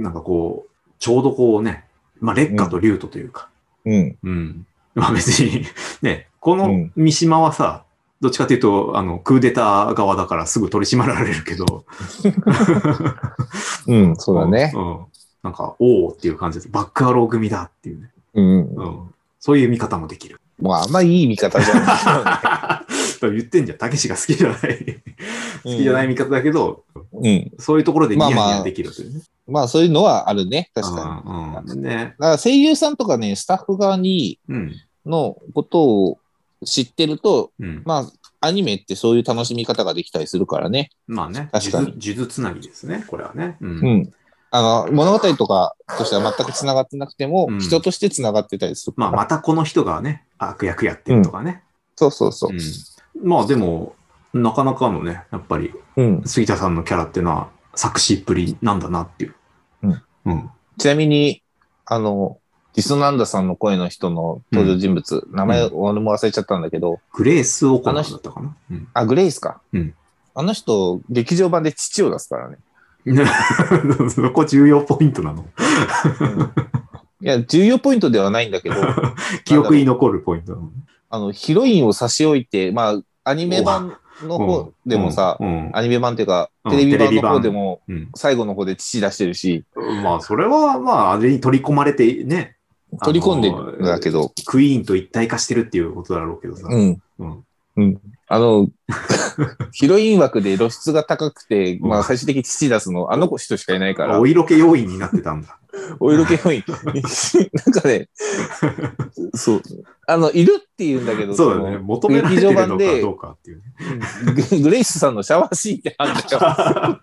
[0.02, 1.84] なんかこう、ちょうどこうね、
[2.20, 3.48] まあ、劣化と竜とというか、
[3.84, 4.18] うん。
[4.22, 4.66] うん。
[5.00, 5.64] まあ別に、
[6.02, 7.84] ね、このうん三島はさ、
[8.20, 11.84] どっちかというと、あの、クーデター側だからすぐ取り締まられるけど、
[13.86, 14.16] うん。
[14.16, 14.72] そうだね。
[14.74, 14.98] うん。
[15.42, 16.70] なんか、おおっていう感じです。
[16.70, 18.10] バックアロー組だっていうね。
[18.34, 18.60] うん。
[18.60, 19.14] うん。
[19.40, 20.40] そういう見方もできる。
[20.60, 22.83] もうあんまいい見方じゃない
[23.28, 23.78] と言ってんじゃん。
[23.78, 24.58] たけしが好きじゃない。
[25.62, 27.52] 好きじゃない見方だけど、うん。
[27.58, 29.22] そういうところでニヤニまあまあヤできるというね。
[29.46, 30.70] まあそういうのはあるね。
[30.74, 31.30] 確かに。
[31.30, 31.82] うんうん。
[31.82, 32.14] ね。
[32.18, 34.72] だから声優さんとかね、スタッフ側に、うん。
[35.06, 36.18] のことを
[36.64, 37.82] 知ってると、うん。
[37.84, 37.98] ま
[38.40, 40.90] あ、アニメってそういう楽しみ方ができたりするからね。
[41.06, 41.48] まあね。
[41.52, 43.04] 確かに数珠数珠つなぎですね。
[43.06, 43.56] これはね。
[43.60, 43.66] う。
[43.66, 44.12] うんん。
[44.50, 48.94] あの、物語とかとしては全く繋がってなくても、うん人として繋がってたりする。
[48.96, 51.62] まあ、またこの人がね、悪役やってるとかね。
[51.96, 52.52] そうそうそう。
[52.52, 52.60] うん。
[53.22, 53.94] まあでも、
[54.32, 56.22] なかなかのね、やっぱり、うん。
[56.24, 59.34] 杉田さんのキャラっていうのは、作詞っぷりなんだなっていう。
[59.82, 60.02] うん。
[60.26, 60.50] うん。
[60.78, 61.42] ちなみに、
[61.86, 62.38] あの、
[62.74, 68.56] ディスナンダさんの声の人の登場人物、名前俺も忘れちゃったんだけど、グレース・オコナーだったかな？
[68.72, 68.88] うん。
[68.92, 69.60] あ、グレイスか。
[69.72, 69.94] うん
[70.36, 72.58] あの人、劇場版で父を出すからね。
[74.10, 75.44] そこ重要ポイントなの？
[77.20, 78.74] いや、重要ポイントではないんだけど、
[79.44, 80.72] 記憶に残るポイントなの。
[81.14, 85.70] あの、ヒロインを差し置いて、まあ、アニメ版の方でもさ、うん。
[85.72, 92.56] アニメ版っていうか、うんテレビ版の方でも、うん最後の方で父出してるし、うんまあ、それは、まあ、あれに取り込まれてね、
[93.04, 96.66] 取り込んでるんだけど、クイーンと一体化してるっていうことだろうけどさ。
[96.68, 97.02] うん。
[97.20, 97.44] うん。
[97.76, 98.00] うん。
[98.26, 98.68] あの、
[99.72, 105.58] ヒロイン枠で露出が高くて、うんまあ最終的に父出すの、あの子人しかいないからお、色気要因になってたんだ。
[106.00, 106.64] お色気ヒロイン。
[106.68, 108.08] なんかね、
[109.34, 109.62] そう。
[110.06, 111.76] あの、いるって言うんだけど、そうだね。
[111.76, 113.64] の求められてるのかどうかっていうね。
[114.50, 117.00] ググレイスさんのシャワーシーンってあるんだよ。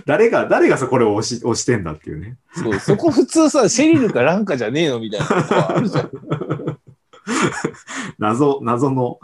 [0.06, 2.36] 誰が、誰がそこで押し、押してんだっていうね。
[2.54, 6.10] そう、そこ普通さ、シェリルかランカじゃねえのみたいなとこあるじゃん。
[8.18, 9.18] 謎、謎の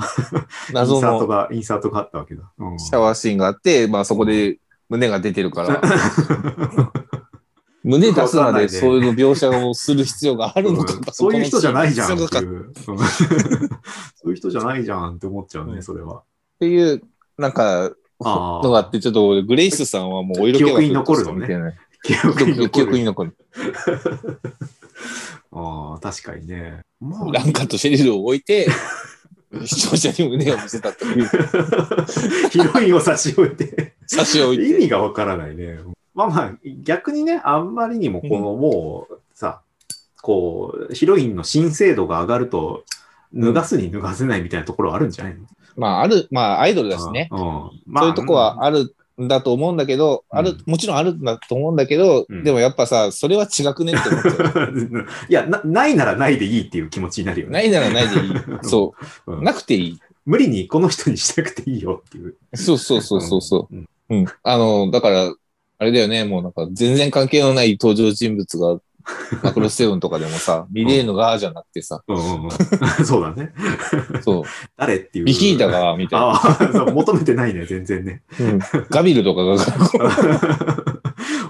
[0.68, 2.42] イン謎のサートが、インサートがあったわけだ。
[2.58, 4.58] うんシャワーシーンがあって、まあそこで
[4.88, 5.80] 胸が出てるから、
[7.82, 12.52] 胸出すまでそういうの描写をする必要があるのかうんそういう人じゃないじゃんっていう。
[12.52, 12.72] うん
[14.22, 16.22] そういう人じゃないじゃんって思っちゃうね、うんそれは。
[16.58, 17.02] ていう、
[17.38, 17.90] なんか、
[18.20, 22.84] のがあって、ちょっと俺グレイスさんはもうお色気が記憶に残るのね記憶に記残る。
[22.86, 23.36] 憶に残る。
[25.52, 26.80] ああ、確かにね。
[27.00, 28.68] まあランカとシェリルを置いて、
[29.64, 31.28] 視聴者に胸を見せたという
[32.50, 33.94] ヒロインを差し置いて。
[34.06, 34.68] 差し置いて。
[34.68, 35.78] 意味がわからないね。
[36.14, 39.60] まあまあ、逆にね、あんまりにもこのもうさ、
[40.22, 42.84] こう、ヒロインの新精度が上がると、
[43.32, 45.40] 脱がすに脱がせないみたいなところはあるんじゃないの、
[45.76, 47.28] まあ、ある、まあ、アイドルだしね。
[47.30, 47.38] うん。
[47.86, 55.06] まあそういうとこはあるんだと思うんだけど、うんある、もちろんあるんだと思うんだけど、うんでもやっぱさ、それは違くねって思っちゃう。
[55.28, 57.52] いやな、ないならないでいいっていう気持ちになるよね。
[57.52, 58.32] ないならないでいい。
[58.62, 58.94] そ
[59.26, 59.40] うう。
[59.40, 60.00] んなくていい。
[60.26, 62.36] 無理にこの人にしたくていいよっていう。
[62.54, 63.74] そうそうそうそうそう。
[63.74, 63.88] うん。
[64.10, 64.26] うん。
[64.42, 65.34] あの、だから、
[65.80, 68.80] あれだよね、もうなんか全然関係のない登場人物が、
[69.42, 72.50] マクロスセブンとかでもさ、見れるのがじゃなくてさ、うんうんうん、
[73.06, 73.52] そうだね。
[74.20, 74.44] そう、
[74.76, 75.24] 誰っていう。
[75.24, 76.20] ビキータが、みたい
[76.74, 76.84] な。
[76.92, 78.22] 求めてないね、全然ね。
[78.38, 78.58] うん
[78.90, 79.54] ガビルとかが、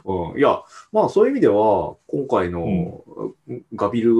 [0.04, 0.62] うん、いや、
[0.92, 3.02] まあそういう意味では、今回の
[3.74, 4.14] ガビル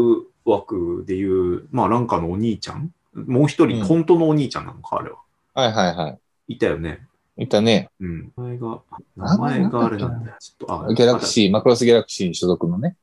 [0.45, 2.93] 枠でいう、まあランカのお兄ちゃん？
[3.15, 5.19] もう一人、うん本当のお兄ちゃんなのか、あれは。
[5.55, 6.19] はいはいは
[6.49, 7.07] いたよね。
[7.41, 7.45] い。
[7.45, 7.89] いたね。
[8.01, 8.33] うん。
[8.37, 8.81] 名前が、
[9.17, 9.87] 名前が？
[9.87, 10.37] あれなんだよ。
[10.39, 12.97] ちょっと、あ、ギャラクシー、マクロスギャラクシーに所属のね。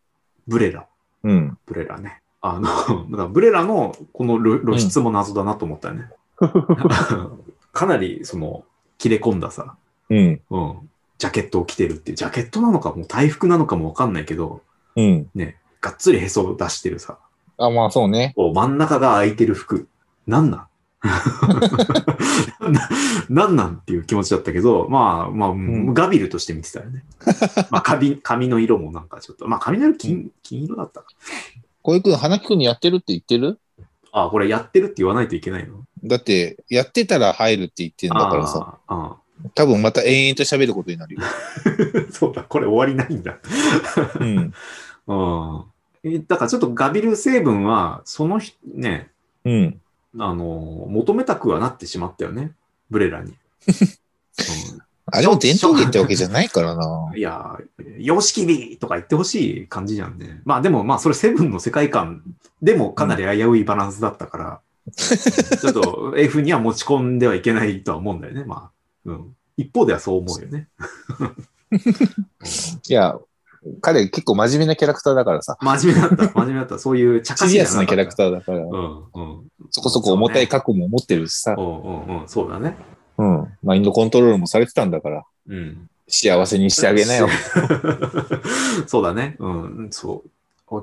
[0.47, 0.85] ブレラ。
[1.23, 1.57] うん。
[1.65, 2.21] ブレラね。
[2.41, 2.61] あの、
[3.11, 6.09] だからブレラのこの露露出も謎だなと思ったよね。
[7.73, 8.63] かなり、その、
[8.97, 9.75] 切れ込んださ、
[10.09, 10.41] うん。
[10.49, 10.89] うん。
[11.17, 14.61] ジャケットを着てるっていう、ジャケットなのかもう大服なのかもわかんないけど、
[14.95, 15.29] うん。
[15.35, 17.17] ね、がっつりへそを出してるさ、
[17.57, 18.33] あ、まあそうね。
[18.35, 19.87] こう真ん中が空いてる服。
[20.27, 20.67] なんなん？
[22.59, 22.89] な
[23.29, 27.03] なんなんっていう気持ちだったけど、まあ、まあ、んガビルとして見てたよね。
[27.69, 31.07] まあ髪、髪の色もなんかちょっと、まあ髪の色金金色だったか。
[31.83, 33.59] 小井くん、花木くんにやってるって言ってる？
[34.11, 35.85] あ、これやってるって言わないといけないの？
[36.03, 39.17] だって、やってたら入るって言ってんだからさ、あーあ
[39.53, 41.21] 多分また延々と喋ることになるよ。
[41.21, 43.37] ー そうだ、これ終わりないんだ。
[44.19, 44.53] うん。
[45.07, 45.13] う
[45.59, 45.63] ん。
[46.03, 49.11] えだからちょっとガビル成分は、その日、ね、
[49.45, 49.81] うん。
[50.19, 52.51] あの、求めたくはなってしまったよね。
[52.89, 53.33] ブレラに。
[53.67, 57.11] うんあれも伝統芸ってわけじゃないからな。
[57.15, 57.57] いや、
[57.97, 60.41] 様式美とか言ってほしい感じじゃんね。
[60.43, 62.23] まあでもまあそれセブンの世界観
[62.61, 64.59] でもかなり危ういバランスだったから、
[64.91, 68.43] ちょっと F には持ち込んではいけないとは思うんだよね。
[68.43, 68.71] まあ。
[69.05, 69.35] うん。
[69.55, 70.67] 一方ではそう思うよね。
[72.87, 73.17] いや、
[73.81, 75.57] 彼結構真面目なキャラクターだからさ。
[75.61, 76.27] 真面目だった。
[76.33, 76.79] 真面目だった。
[76.79, 78.15] そういう茶化シしリアスなキャラクー。
[78.15, 79.51] ターだから、うんうん。
[79.71, 81.55] そこそこ重たい過去も持ってるしさ。
[81.57, 82.27] うんうんうん。
[82.27, 82.75] そうだね。
[83.17, 83.47] うん。
[83.63, 85.89] マインドコントロールもされてたんだから、うん。
[86.07, 87.27] 幸せにしてあげなよ。
[88.87, 89.35] そうだね。
[89.39, 89.87] うん。
[89.91, 90.29] そう。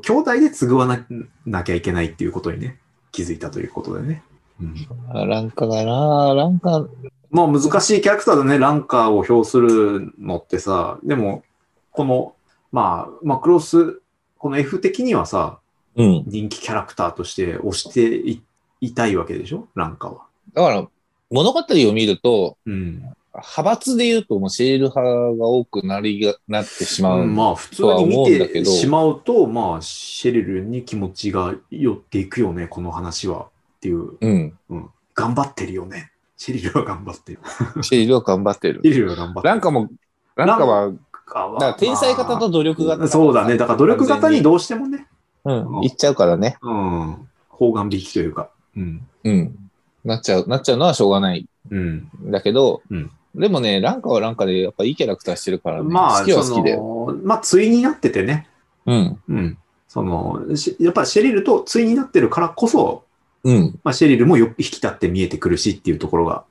[0.00, 1.04] 兄弟で継ぐわな
[1.44, 2.78] なきゃいけないっていうことにね、
[3.12, 4.22] 気づいたということでね。
[4.60, 5.28] うん。
[5.28, 6.86] ランカだなランカ、
[7.30, 11.42] まあ難しいキャラクターだね、ランカーを表するのってさ、でも、
[11.90, 12.34] この、
[12.74, 14.00] まあ、マクロス、
[14.36, 15.60] この F 的にはさ、
[15.94, 16.24] うん。
[16.26, 18.42] 人気キャラクターとして推してい
[18.80, 19.68] いたいわけでしょ？
[19.76, 20.22] ランカーは。
[20.54, 20.88] だから、
[21.30, 23.04] 物語を見ると、うん。
[23.32, 25.02] 派閥で言うと、もうシェール派
[25.36, 27.26] が多くなりが、なってしまう。
[27.26, 33.42] まあ普通に見てしまうと、まあシェリルに気持ちが寄っていくよね、この話は。
[33.42, 33.46] っ
[33.80, 34.18] ていう。
[34.20, 34.58] うん。
[34.70, 34.90] うん。
[35.14, 36.10] 頑張ってるよね。
[36.36, 37.38] シェリルは頑張ってる。
[37.82, 38.90] シェールは頑張ってる シ。
[38.90, 39.48] ェリルは頑張ってる。
[39.48, 39.88] ランカも、
[40.34, 40.92] ランカは、
[41.26, 43.56] だカはから天才型と努力型、まあそうだね。
[43.56, 45.06] だから努力型にどうしてもね。
[45.44, 46.56] うん、いっちゃうからね。
[46.62, 47.28] うん。
[47.48, 48.50] 方眼引きというか。
[48.76, 49.06] うん。
[49.24, 49.70] うん。
[50.04, 51.46] なっちゃう、なっちゃうのはしょうがない。
[51.70, 52.08] うん。
[52.30, 55.88] だけど、うんでもね、ランカはランカでやっぱいいキャラクターしてるからね。
[55.88, 57.06] まあ、好きは好そきだよ。
[57.08, 58.48] の、まあ、対になっててね。
[58.86, 59.18] うん。
[59.28, 59.58] うん。
[59.88, 63.02] その、しやっぱりシェリルと対になってるからこそ、
[63.42, 63.80] うん。
[63.82, 66.44] まあ、シェリルもよ引き立って見えてくるしっていうところが、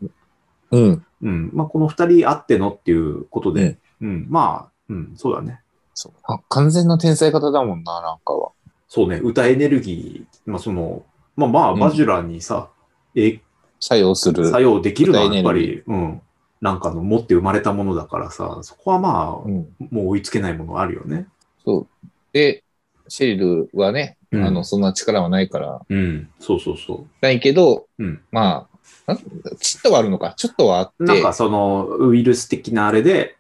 [0.72, 1.06] うん。
[1.22, 1.52] うん。
[1.54, 4.28] まあ、この二人あってのっていうことで、うん。
[4.30, 5.60] まあ、うん、そうだね。
[5.94, 8.52] そうあ完全な天才型だもんな、ランカは。
[8.88, 11.04] そうね、歌エネルギー、まあ、その、
[11.36, 12.70] まあまあ、うんバジュラにさ、
[13.16, 13.40] え
[13.80, 14.50] 作用する。
[14.50, 16.22] 作用できるのはやっぱり、うん。
[16.62, 19.68] なんかの持って生まれたものだからさ、そこはまあ、うん。
[19.92, 21.28] もう追いつけないものあるよね。
[21.66, 22.08] そう。
[22.32, 22.64] で、
[23.10, 26.30] シェリルはね、うんあの、そんな力はないから、うん。
[26.40, 28.04] そうそうそないけど、う。
[28.04, 28.22] うん。
[28.32, 28.68] ま
[29.08, 30.34] あ、なんちょっとはあるのか。
[30.38, 33.36] ちょっとはあって、なんかその、ウイルス的なあれで、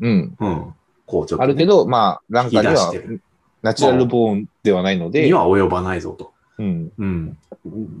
[0.00, 0.36] うん。
[0.38, 0.74] うん。
[1.06, 3.18] こうちょっと、ね、あるけど、まあ、ランカに引き出は
[3.62, 6.32] ナチュラルボーンではないのでに、は及ばないぞと。
[6.58, 6.92] うん。
[6.98, 7.38] うん。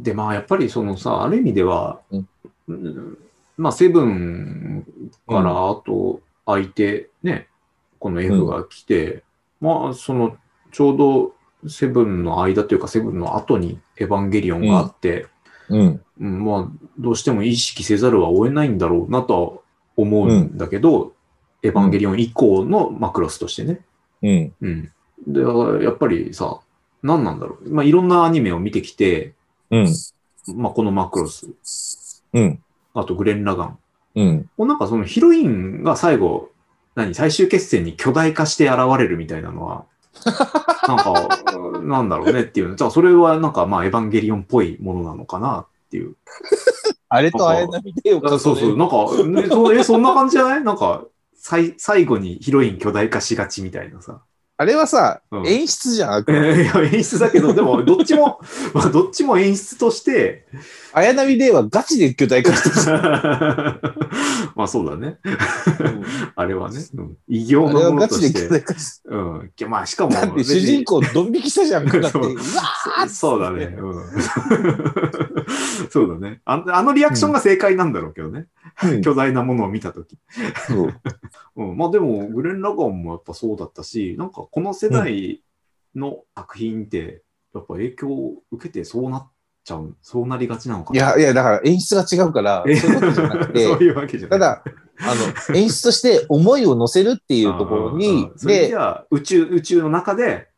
[0.02, 2.28] で、まあ、やっぱりそのさ、ある意味では、うん
[2.68, 3.18] うん
[3.56, 4.84] まあ、セブン
[5.26, 7.48] から、あと、相手、ね、
[7.98, 9.22] この F が来て、
[9.60, 10.36] まあ、その、
[10.72, 11.34] ちょうど、
[11.68, 15.26] セブンの間というか、セブンの後にエヴァンゲリオンがあって、
[15.68, 16.00] うん。
[16.20, 19.60] うんまあ、どうしても意識せざるを得ないんだろうなとは
[19.96, 21.12] 思うんだけど、
[21.64, 23.80] エヴァンゲリオン以降のマクロスとしてね。
[24.22, 24.52] うん。
[24.60, 24.92] うん。
[25.26, 25.40] で、
[25.84, 26.60] やっぱりさ、
[27.02, 27.70] 何なんだろう。
[27.70, 29.32] まあ、いろんなアニメを見てきて、
[29.70, 29.88] うん。
[30.56, 31.48] まあ、このマクロス、
[32.34, 32.62] うん。
[32.92, 33.78] あとグレン・ラガン。
[34.16, 34.50] うん。
[34.58, 36.50] もうなんかそのヒロインが最後、
[36.94, 39.84] 何、最終決戦に巨大化して現れるみたいなのは、
[40.86, 41.28] なんか、
[41.82, 42.76] なんだろうねっていう。
[42.76, 46.14] じゃあそれはなんかまあエヴァンゲリオンっぽいものなのかなっていう。
[47.08, 50.62] あれと綾波レイを重ねるあそうそう、なんか、ね、そうえ、そんな感じじゃない？
[50.64, 51.04] なんか、
[51.46, 54.22] 最最後にヒロイン巨大化しがちみたいなさ。
[54.56, 58.40] あれはさ、うん演出じゃん、 あく演出だけど、でも、どっちも、
[58.72, 60.46] まあ、どっちも演出として、
[60.92, 63.80] 綾波レイはガチで巨大化してた。
[64.54, 65.18] まあそうだね。
[65.24, 66.04] うん
[66.36, 66.78] あれはね。
[66.94, 68.48] うん異形あれのものはガチで巨として。
[68.48, 69.70] 大化してうん。
[69.70, 72.10] まあしかも、だって主人公ドン引きしたじゃん、 かかって。
[72.10, 73.76] そううわーそうだね。
[73.76, 74.02] うん。
[75.90, 76.64] そうだねあ。
[76.68, 78.46] あのリアクションが正解なんだろうけどね。
[78.84, 80.16] うん巨大なものを見たとき。
[80.68, 80.94] そう
[81.56, 81.76] うん。
[81.76, 85.42] まあでも、グレン・ラガンもやっぱそうだったし、なんかこの世代
[85.94, 87.22] の作品って、
[87.54, 89.32] やっぱ影響を受けてそうなっ
[89.64, 90.98] ちゃう、そうなりがちなのかな。
[90.98, 94.40] いや、いや、だから演出が違うから、そういうことじゃなくて、 そういうわけじゃない。
[94.40, 94.64] ただ、
[95.00, 95.14] あ
[95.50, 100.48] の、演出として思いを乗せるっていうところにで、ゃあ宇宙、宇宙の中で、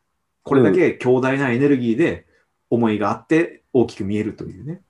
[0.42, 2.26] これだけ強大なエネルギーで
[2.70, 4.82] 思いがあって大きく見えるというね。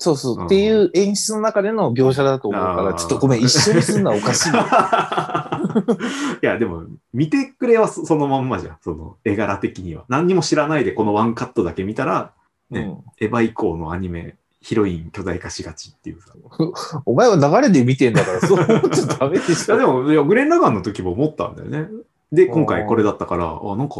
[0.00, 4.50] そうそう、うんっていう演出の中での描写だと思うから、あーちょっとごめん、一緒にすんのはおかしい。
[6.42, 8.78] いや、でも、見てくれはそそのまんまじゃん。
[8.80, 10.04] その絵柄的には。
[10.08, 12.32] 何にも知らないでこのワンカットだけ見たら、
[12.70, 16.32] ねうんエヴァ以降のアニメ、ヒロイン巨大化しがちっていうさ。
[17.04, 19.78] お前は流れで見てんだから、そう思っちゃダメでしいや、ょ。
[19.80, 21.88] でも、いやグレン・ラガンの時も思ったんだよね。
[22.32, 23.94] で、今回これだったから、あ、なんか、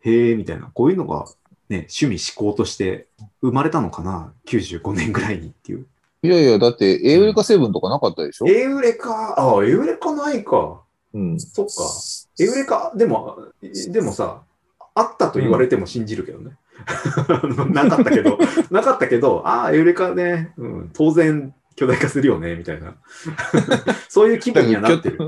[0.00, 0.70] へえ、みたいな。
[0.74, 1.24] こういうのが、
[1.68, 3.06] ね、趣味思考として
[3.40, 5.86] 生まれたのかな ?95 年ぐらいにっていう。
[6.22, 10.82] いやいや、だって、エウレカセブンとかなかったでしょ、エウレカ、あ、エウレカないか。
[11.12, 11.40] うん。
[11.40, 11.72] そっか。
[12.42, 13.38] エウレカ、でも、
[13.90, 14.42] でもさ、
[14.94, 16.52] あったと言われても信じるけどね。
[17.72, 18.38] なかったけど、
[18.70, 22.94] なかったけど、ああ、エウレカね、うん、当然巨大化するよね、みたいな。
[24.08, 25.18] そういう気分にはなってる。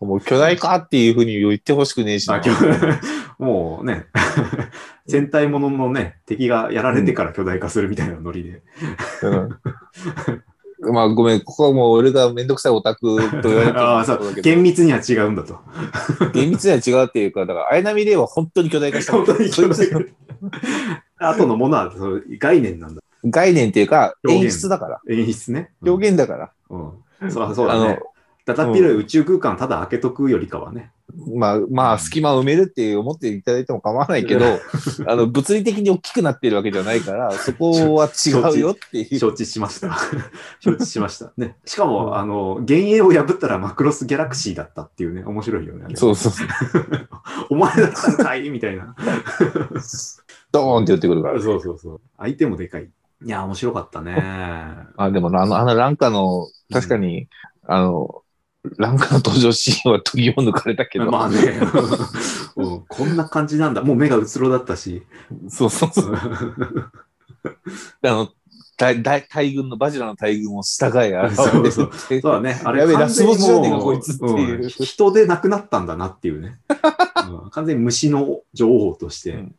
[0.00, 2.40] もう巨大化っていうふうに言ってほしくねえしな。
[3.38, 4.06] もうね、
[5.08, 8.62] 戦隊もののね、敵がやられてから巨大化するみたいなノリで。
[9.22, 9.58] うん
[10.80, 13.00] まあごめん、ここはもう俺がめんどくさいオタク
[13.42, 14.04] と言われてる あ
[14.42, 15.58] 厳密には違うんだと。
[16.32, 19.12] 厳密には違うっていうか、だから、綾波レイは本当に巨大化した。
[19.14, 19.98] 本当に巨大化。
[21.18, 23.02] 後のものはそう概念なんだ。
[23.24, 25.00] 概念っていうか、演出だから。
[25.10, 25.70] 演出ね。
[25.82, 26.50] うん表現だから。
[26.70, 26.78] う
[27.26, 27.30] ん。
[27.30, 27.98] そうそうだあね。
[28.48, 30.90] だだっ広い宇宙空間ただ開けとくよりかはね。
[31.34, 34.44] まあ、まあ、隙間を埋めるって思っていただいても構わないけど、
[35.06, 39.18] あの、物理的に大きくなってるわけじゃないから、そこは違うよっていう。
[39.18, 39.98] 承知しました。
[40.60, 41.32] 承知しました。
[41.36, 41.56] ね。
[41.66, 45.82] しかも、あの、幻影を破ったらマクロスギャラクシーだったっていうね、面白いよね。
[45.86, 46.32] あれそうそう。
[47.50, 48.94] お前だったんかいみたいな。
[50.52, 51.40] ドーンって言ってくるから。
[51.40, 52.00] そうそうそう。
[52.16, 52.88] 相手もでかい。
[53.24, 54.14] いや、面白かったね。
[54.96, 57.28] あ、でもあの、あのランカの、確かに、
[57.66, 58.22] あの、
[58.76, 61.38] ランカの登場シーンは研ぎを抜かれたけど、まあね、
[62.56, 63.82] うんこんな感じなんだ。
[63.82, 65.02] もう目がうつろだったし。
[65.48, 66.14] そうそうそう。
[68.02, 68.28] あの、
[68.76, 72.60] 大大大軍の、バジラの大軍を従え、あそうそうそうだね。
[72.64, 76.58] あれやべラスボスじゃねこいつっていううん人でなくなったんだなっていうね。
[77.28, 79.32] うん完全に虫の女王として。
[79.32, 79.54] うん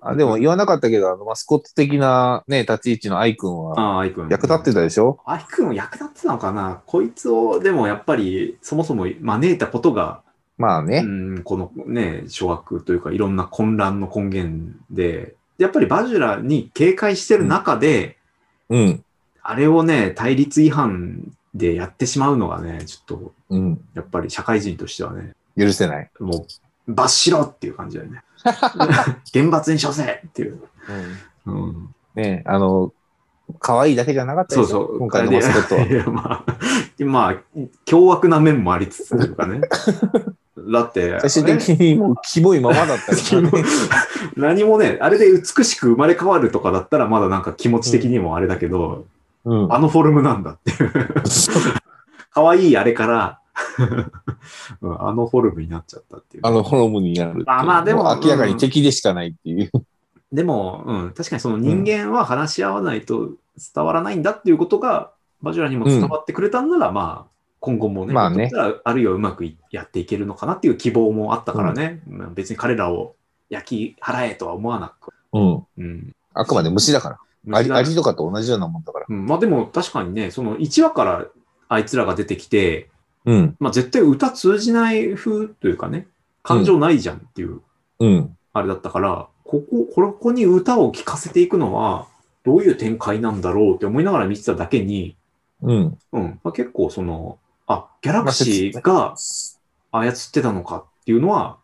[0.00, 4.04] あでも言わなかったけど、あの、マスコット的なね、立ち位置のアイ君は。
[4.28, 5.20] 役立ってたでしょ？
[5.24, 6.82] アイくん役立ってたのかな？
[6.86, 10.22] こいつを、でもやっぱり、そもそも招いたことが、
[10.58, 11.02] まあね。
[11.04, 18.16] うん、このね、諸悪というか、いろんな混乱の根源で、やっぱりバジュラに警戒してる中で、
[18.68, 19.04] うん。
[19.42, 23.80] あれをね、対立違反でやってしまうのがね、ちょっと、うん。
[23.94, 26.10] やっぱり社会人としてはね、許せない。
[26.18, 26.46] もう、
[26.88, 28.22] 罰しろっていう感じだよね。
[29.32, 30.60] 厳罰に処せっていう。
[31.46, 32.92] うん、ねあの、
[33.58, 34.98] 可愛いだけじゃなかったそうそう。
[34.98, 35.86] 今回のマスコットは。
[35.86, 39.60] いや、まあ、まあ、凶悪な面もありつつとかね。
[40.72, 43.50] だって、最終的にもうキモいままだったからね。
[44.36, 49.04] 何もね、あれで美しく生まれ変わるとかだったらまだなんか気持ち的にもあれだけど、
[49.44, 49.72] うん。
[49.72, 50.92] あのフォルムなんだっていう。
[52.32, 53.38] 可愛いあれから、
[54.82, 56.46] うんあのフォルムになっちゃったっていう。
[56.46, 57.44] あのフォロムになる。
[57.44, 59.70] まあまあでもう明らかに敵でしかないっていう。
[60.32, 63.30] でも、うん、確かにその人間は話し合わないと
[63.74, 68.50] 伝わらないんだっていうことが、バジュラにも伝わってくれたんなら、まあ、今後もね、まあね
[68.84, 73.14] あるいはうまくいやっていけるのかなっていう希望もあったからね、まあ別に彼らを
[73.48, 75.66] 焼き払えとは思わなく、うん。
[75.78, 76.12] うん。
[76.34, 77.18] あくまで虫だから。
[77.56, 79.06] アリ虫だアリとかと同じようなもんだから。
[79.08, 81.26] うん、まあでも確かにね、その1話から
[81.68, 82.90] あいつらが出てきて、
[83.26, 83.56] うん。
[83.58, 86.06] まあ絶対歌通じない風というかね、
[86.42, 87.60] 感情ないじゃんっていう、
[87.98, 88.36] うん。
[88.52, 92.06] あれだったから、ここ、ここに歌を聴かせていくのは、
[92.44, 95.16] どういう展開なんだろうって思いながら見てただけに、
[95.62, 95.98] うん。
[96.12, 99.14] うん、まあ、結構その、あ、ギャラクシーが
[99.90, 101.58] 操ってたのかっていうのは、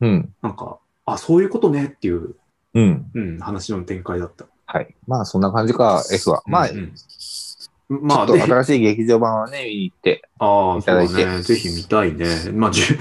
[0.00, 0.34] うん。
[0.42, 2.34] なんか、あ、そういうことねっていう、
[2.74, 3.10] うん。
[3.14, 4.46] うん、話の展開だった。
[4.66, 4.94] はい。
[5.06, 6.42] まあそんな感じか、F は。
[6.46, 6.92] まあ、うんちうん
[7.88, 10.22] まあ、ょっとで新しい劇場版はね、見に行って。
[10.38, 11.42] ああ、いただいてそうだね。
[11.42, 12.26] ぜひ見たいね。
[12.52, 12.98] まあ、10,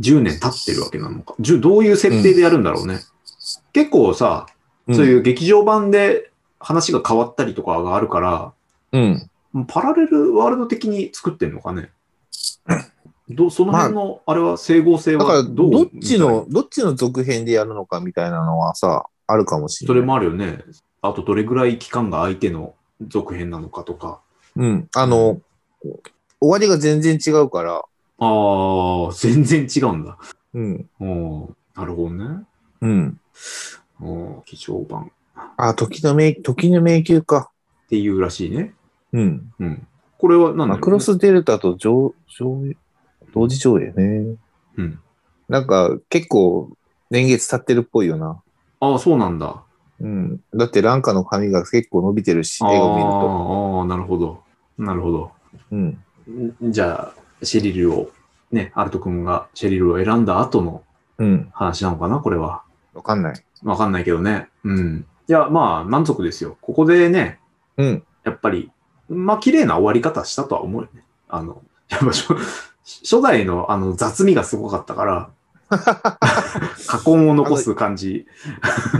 [0.00, 1.34] 10年経ってるわけなのか。
[1.40, 3.00] 10どういう設定でやるんだろうね。
[3.72, 4.46] 結構さ、
[4.92, 8.52] そういう劇場版で話が変わったりとかがあるから、
[8.92, 9.30] うん。
[9.68, 11.90] パラレルワールド的に作ってんのかね。
[13.30, 19.96] どその辺の、あれは整合性だから、はどうどっちの、どっちの続編でやるのかみたいなのはさ、あるかもしれない。
[19.96, 20.58] それもあるよね。
[21.00, 22.74] あと、どれぐらい期間が相手の
[23.06, 24.20] 続編なのかとか。
[24.56, 24.88] うん。
[24.94, 25.40] あの、
[26.40, 27.82] 終わりが全然違うから、
[28.18, 30.18] ああ、全然違うんだ。
[30.54, 30.90] うん。
[31.00, 32.44] うんなるほどね。
[32.80, 33.20] うん。
[34.00, 35.10] うん劇場版
[35.56, 37.50] あ、時の迷、時の迷宮か。
[37.86, 38.74] っていうらしいね。
[39.12, 39.52] うん。
[39.58, 39.86] うん。
[40.18, 42.76] これは何だろうねマクロスデルタと上、上映、
[43.32, 44.36] 同時上映ね。
[44.76, 45.00] うん。
[45.48, 46.70] なんか、結構、
[47.10, 48.40] 年月経ってるっぽいよな。
[48.80, 49.62] ああ、そうなんだ。
[50.00, 50.40] うん。
[50.54, 53.80] だって、ランカの髪が結構伸びてるし、映画を見ると。
[53.80, 54.43] ああ、なるほど。
[54.78, 55.32] なるほど。
[55.70, 55.98] うん。
[56.62, 58.10] んじゃあ、シェリルを、
[58.50, 60.82] ね、アルト君がシェリルを選んだ後の
[61.18, 61.48] うん。
[61.52, 62.62] 話なのかな、これは。
[62.92, 63.44] わかんない。
[63.62, 64.48] わかんないけどね。
[64.64, 65.06] うん。
[65.28, 66.56] いや、まあ、満足ですよ。
[66.60, 67.38] ここでね、
[67.76, 68.02] うん。
[68.24, 68.70] やっぱり、
[69.08, 71.02] まあ、綺麗な終わり方したとは思うよね。
[71.28, 72.34] あの、やっぱ初、
[73.02, 75.30] 初代のあの雑味がすごかったから、
[75.68, 78.26] 過根を残す感じ。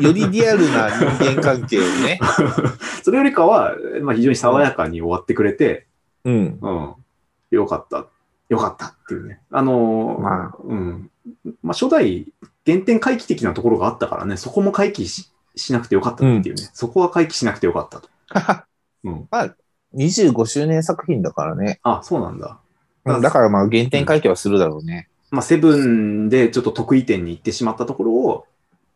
[0.01, 2.21] よりリアルな人間関係をね。
[3.03, 5.87] それよりかは、まあ、非常に爽やかに終わってくれて、
[6.25, 6.59] うん。
[6.61, 6.95] うん。
[7.51, 8.07] よかった。
[8.49, 9.41] よかったっていうね。
[9.51, 11.11] あのーまあうん。
[11.63, 12.27] まあ、初代、
[12.67, 16.71] 原点回帰的なところがあったからね、そこも回帰ししなくてよかったっていうね。
[16.73, 18.09] そこは回帰しなくてよかったと。
[19.05, 19.29] うん。
[19.95, 21.79] 25周年作品だからね。
[21.83, 22.59] あ、そうなんだ。
[23.05, 25.09] うんだからまあ原点回帰はするだろうね。
[25.35, 28.47] まあ、セブンでちょっと得意点に行ってしまったところを、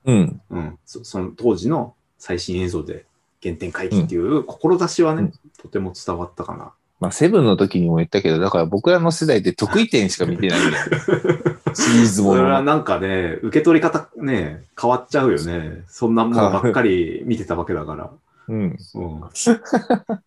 [0.05, 0.41] うん。
[0.51, 3.05] うん、そその当時の最新映像で
[3.43, 6.73] 原点回帰っていう志はね、うんとても伝わったかな。
[7.01, 10.87] まあセブンの時にも言ったけど、だから僕らの世代って得意点しか見てないんだよ。
[11.75, 12.37] シリーズもの。
[12.37, 15.83] それはなんかね、受け取り方ね、変わっちゃうよね。
[15.89, 18.11] そんなものばっかり見てたわけだから。
[18.47, 18.79] うん。
[18.95, 20.23] うん、 確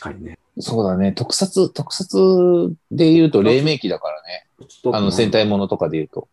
[0.00, 0.38] かにね。
[0.58, 1.12] そうだね。
[1.12, 4.46] 特撮、特撮で言うと黎明期だからね。
[4.92, 6.28] あの戦隊ものとかで言うと。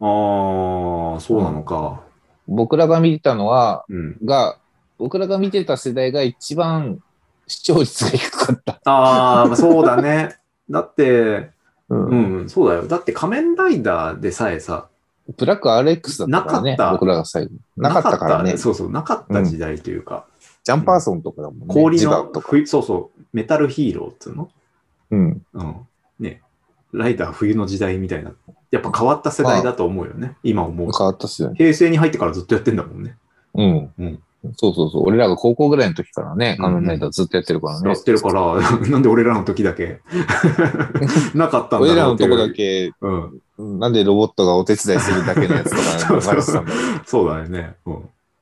[0.00, 2.02] ああ、そうなのか。
[2.46, 4.16] 僕らが見てたのは、うん。
[4.24, 4.58] が、
[4.98, 7.02] 僕らが見てた世代が一番
[7.46, 8.80] 視聴率が低かった。
[8.84, 10.36] ああ、まあそうだね。
[10.68, 11.50] だって、
[11.88, 11.94] う。
[11.94, 12.86] うんん、そうだよ。
[12.86, 14.88] だって仮面ライダーでさえさ、
[15.36, 16.86] ブラック RX だったからねなかっ。
[16.88, 17.52] た僕らが最後。
[17.76, 18.56] なかったからね。
[18.56, 20.26] そうそう、なかった時代というか、
[20.64, 21.74] ジャンパーソンとかだもんね。
[21.74, 22.50] 氷ジバとか。
[22.66, 24.50] そうそう、メタルヒーローっていうの？
[25.10, 25.42] うん。
[25.54, 25.76] うん。
[26.20, 26.42] ね。
[26.92, 28.32] ライダー冬の時代みたいな。
[28.70, 30.36] やっぱ変わった世代だと思うよね。
[30.42, 30.90] 今思う。
[30.96, 31.54] 変わったっすよね。
[31.56, 33.16] 平成に入ってからずっとやってんだもんね。
[33.54, 33.92] うん。
[33.98, 34.22] うん
[34.56, 35.02] そうそうそう。
[35.06, 38.02] 俺らが高校ぐらいの時からね、うん仮面ライダーずっとやってるからねやっ。
[38.02, 38.56] てるから、
[38.90, 40.00] なんで俺らの時だけ？
[41.34, 42.94] なかったんだろう俺らのとこだけ、いう。
[43.00, 43.40] うん。
[43.58, 47.74] うんなんでロボットがお手伝いするだけのやつとか 流れてたんだろうそうだよね。
[47.86, 47.94] うん。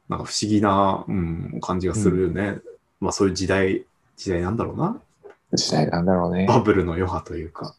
[0.09, 2.59] なんか不思議な、うん、感じがするよね。
[3.01, 3.85] まあそういう時代、
[4.21, 5.01] 時代なんだろうな。
[5.55, 6.47] 時代なんだろうね。
[6.47, 7.75] バブルの余波というか、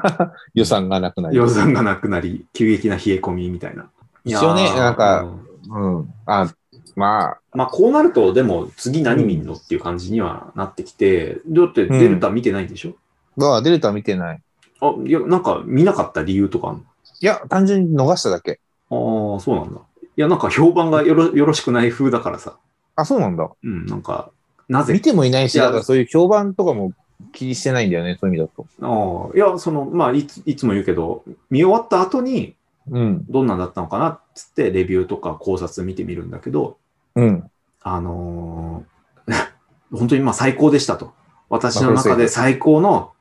[0.52, 1.36] 予算がなくなり。
[1.36, 3.88] 予算がなくなり、急激な冷え込みみたいな。
[4.24, 5.22] 一応ねなんか
[5.70, 6.14] うんうん。
[6.26, 6.52] あ、
[6.96, 12.94] まあ、まあこうなると、でも次何見んのっていう感じにはなってきて、だってデルタ見てないんでしょ、
[13.36, 14.42] まあ、デルタ見てない。
[14.82, 16.80] あ、いや、なんか見なかった理由とかあんの？
[17.22, 18.60] いや、単純に逃しただけ。
[18.90, 19.80] ああ、そうなんだ。
[19.80, 22.56] いや、なんか評判がよろよろしくない風だからさ。
[22.94, 23.50] あ、そうなんだ。
[23.62, 24.30] うん、なんか、
[24.68, 24.92] なぜ？
[24.92, 26.92] 見てもいないし、だからそういう評判とかも
[27.32, 28.66] 気にしてないんだよね、そういう意味だと。
[28.82, 32.54] ああ、いや、その、まあいつ、いつも言うけど、見終わった後に、
[32.90, 33.24] うん。
[33.28, 36.78] どんなんだったのかなっつって、レビューとか考察見てみるんだけど、
[37.14, 37.50] うん。
[37.82, 39.32] あのー
[39.96, 41.12] 本当にまあ最高でしたと。
[41.48, 43.12] 私の中で最高の、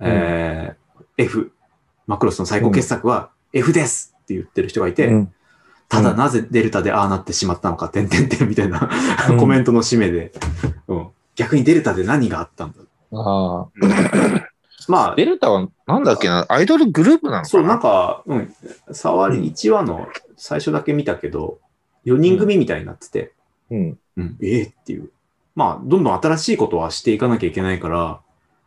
[0.00, 1.52] うんえー F、
[2.06, 5.32] マクロスの最高傑作は F ですって言ってる人がいて、うん
[5.88, 8.90] ただなぜデルタでああなってしまったのか、てんてんてんみたいな
[9.30, 10.32] うん コメントの締めで、
[10.64, 10.67] うん、
[11.38, 12.78] 逆にデルタで何があったんだ？
[13.12, 13.68] ああ。
[14.88, 16.46] まあ、デルタはなんだっけな？
[16.48, 17.44] アイドルグループなのかな？
[17.44, 18.54] そう、なんか、うん、
[18.90, 21.60] 触り、うん1話の最初だけ見たけど、
[22.06, 23.32] 4人組みたいになってて、
[23.70, 23.98] うん。
[24.16, 25.10] うん、ええっていう。
[25.54, 28.20] まあ、どんどん新しいことはしていかなきゃいけないから、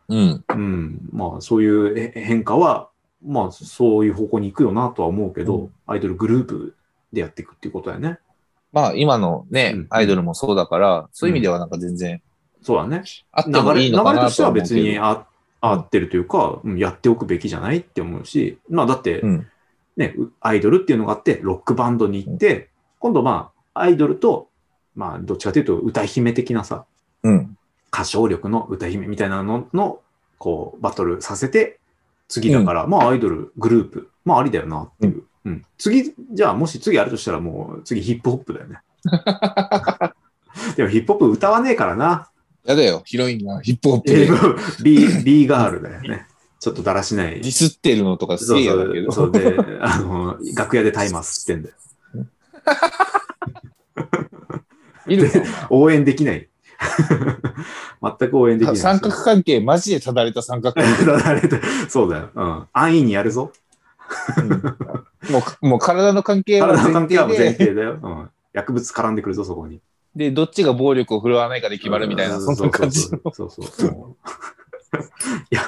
[0.08, 0.44] うん。
[0.48, 2.88] うん、まあ、そういうへ変化は、
[3.22, 5.72] まあ、そういう方向に行くよなとは思うけど、うん。
[5.86, 6.76] アイドルグループ
[7.12, 8.18] でやっていくっていうことだよね。
[8.72, 9.86] まあ、今のね、うん。
[9.90, 12.22] アイドルもそうだから、そういう意味ではなんか全然
[12.62, 13.02] そうだね。
[13.32, 14.52] あっても流れ流いいのかなれとしては。
[14.52, 15.26] 別にあ
[15.62, 19.46] 合ってるというか、うんやっておくべきじゃないって思うし、まあ、だって、うん。
[19.96, 24.48] ね、うアイドルっていうのがあって、ロックバンドに行って、今度まあ、アイドルと、
[24.96, 26.84] まあ、どっちかというと歌姫的なさ、
[27.22, 27.56] うん。
[27.92, 30.00] 歌唱力の歌姫みたいなのの、
[30.38, 31.78] こう、バトルさせて、
[32.28, 35.22] 次だから、まあ、アイドル、グループ、まあ、ありだよなっていう。
[35.44, 35.64] うん。
[35.78, 38.78] 次、じゃあ、もし次やるとしたら、もう、次ヒップホップだよね。
[40.76, 42.31] でも、ヒップホップ歌わねえからな。
[42.64, 44.28] やだよ、ヒロインがヒップホップで
[44.82, 46.26] B、B ガールだよね。
[46.60, 47.50] ちょっとだらしないディ。
[47.50, 49.10] スってるのとかすそうげえ嫌だけど。
[49.10, 51.74] そう、そうで、あの、楽屋でタイマー吸ってんだよ。
[55.08, 55.28] いる
[55.70, 56.48] 応援できない。
[58.00, 58.76] 全く応援できない。
[58.76, 61.60] 三角関係、マジでただれた三角関係。
[61.88, 62.30] そうだよ。
[62.32, 62.66] うん。
[62.72, 63.52] 安易にやるぞ。
[65.30, 67.98] もう、もう体の関係は体の関係は前前提で、提だよ。
[68.00, 68.30] うん。
[68.52, 69.80] 薬物絡んでくるぞ、そこに。
[70.14, 73.18] で、どっちが暴力を振るわないかで決まるみたいな、そんな感じの。
[73.32, 74.16] そうそうそう。
[75.50, 75.62] いや、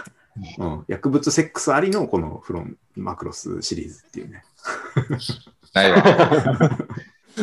[0.59, 0.85] うん。
[0.89, 4.45] 薬物セックスありのこのフロンマクロスシリーズっていうね。
[5.73, 5.99] ないわ。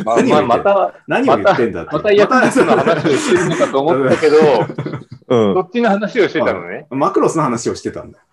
[0.06, 1.96] まあ、何を言ってんまあ、また、何を言ってんだって。
[1.96, 4.38] また薬物の話をしてるのかと思ったけど、
[5.32, 5.54] うん。
[5.54, 6.86] そっちの話をしてたのね。
[6.90, 8.26] マクロスの話をしてたんだよ。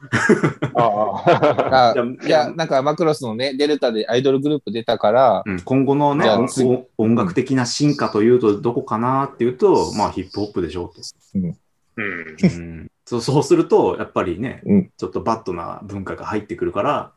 [0.74, 1.94] ああ。
[1.94, 11.00] あいや、なんかマクロスのね、デルタでアイドルグループ出たから、うん今後のねじゃあ次お音楽的な進化というとどこかなっていうと、まあヒップホップでしょうと。
[11.36, 11.56] うん。
[11.96, 17.12] うんそうそうすると、やっぱりね、うんちょっとバッドな文化が入ってくるから、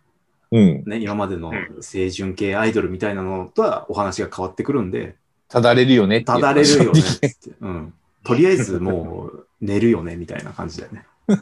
[0.52, 0.84] うん。
[0.86, 5.16] ね、今までのうん清純系アイドルみたいなのとはお話が変わってくるんで、
[5.48, 7.36] ただれるよねっていうただれるよねって。
[7.60, 7.94] うん。
[8.24, 11.06] とりあえずもう 寝るよねみたいな感じだよね。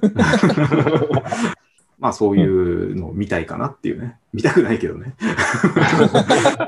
[2.00, 4.18] まあそういうのを見たいかなっていうね。
[4.34, 5.16] 見たくないけどね。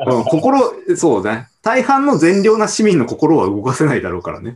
[0.08, 0.62] う ん心、
[0.98, 1.48] そうね。
[1.62, 4.56] 大半の善良な市民の心は動かせないだろうからね。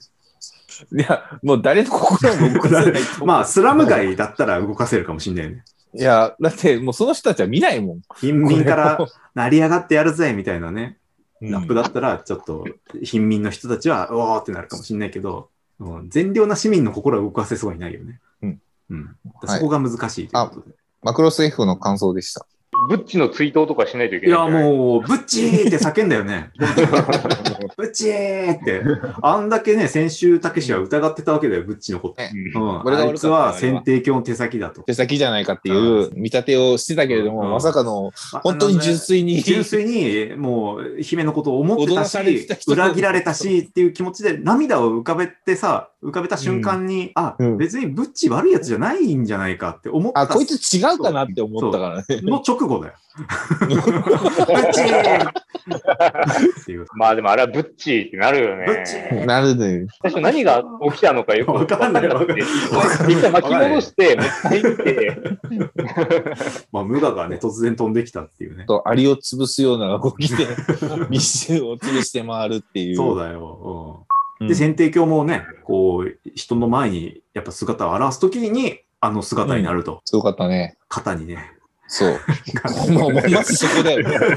[0.92, 3.02] いや、もう誰の心も動かせない。
[3.24, 5.64] まあスラム街だったら動かせるかもしんないよね。
[5.94, 8.02] いや、だってもうその人たちは見ないもん。
[8.18, 8.98] 貧民から
[9.34, 10.98] 成り上がってやるぜみたいなね。
[11.46, 12.66] うんラップだったらちょっと
[13.04, 18.20] 貧民の人たちはうおーってなるかもしんないけど、うん善良な市民の心は動かせそうにないよね。
[18.42, 18.62] うん。
[18.90, 19.16] うん。
[19.42, 20.76] はいそこが難しいということで。
[21.02, 22.48] マクロス F の感想でした。
[22.90, 24.52] ブッチの追悼とかしないといけないい？
[24.52, 26.52] もう、ブッチーって叫んだよね。
[27.78, 28.82] ブッチーって。
[29.22, 32.16] あんだけね、先週、たけしは疑ってたわけだよ、ブッチのこと。
[32.22, 32.96] うん。
[32.96, 34.82] あいつは選定教の手先だと。
[34.84, 38.12] 手先じゃないかっていう見立てをしてたけれども、うんまさかの
[38.44, 42.12] 本当に純粋に、純粋に、もう、姫のことを思ってたし
[42.48, 50.22] た、人裏切られたしっていう気持ちで、 涙を浮かべてさ、浮かべた瞬間に、あ、うん別にブッチ悪いやつじゃないんじゃないかって思った。
[50.22, 52.22] あ、こいつ違うかなって思ったからね。
[52.22, 52.94] の直後だよ。
[53.18, 56.86] ブッチーっていう。
[56.96, 59.10] まあでもあれはブッチーってなるよブッチね。
[59.24, 59.88] ーなるね。
[60.02, 62.24] 最初何が起きたのかよくわかんなくてわ
[63.08, 65.20] 一回巻き戻して、もう一回見て、
[66.72, 68.66] まあ、無我がね、突然飛んできたっていうね。
[68.68, 70.48] と、アリを潰すような動きで、
[71.10, 72.96] 密集を潰して回るっていう。
[72.96, 74.04] そうだよ。
[74.40, 80.02] うん、うんで、選定教もね、こう、人の前にやっぱ姿を現すときに、あの姿になると。
[80.04, 80.78] すごかったね。
[80.90, 81.55] 肩にね。
[81.88, 82.20] そう。
[82.92, 84.18] もう、まずそこだよね。
[84.18, 84.28] ま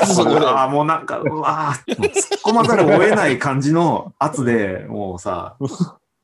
[0.06, 0.48] ずそこだよ。
[0.50, 2.08] ああ、もうなんか、うわ突っ
[2.44, 5.56] 込まざるを得ない感じの圧で、もうさ、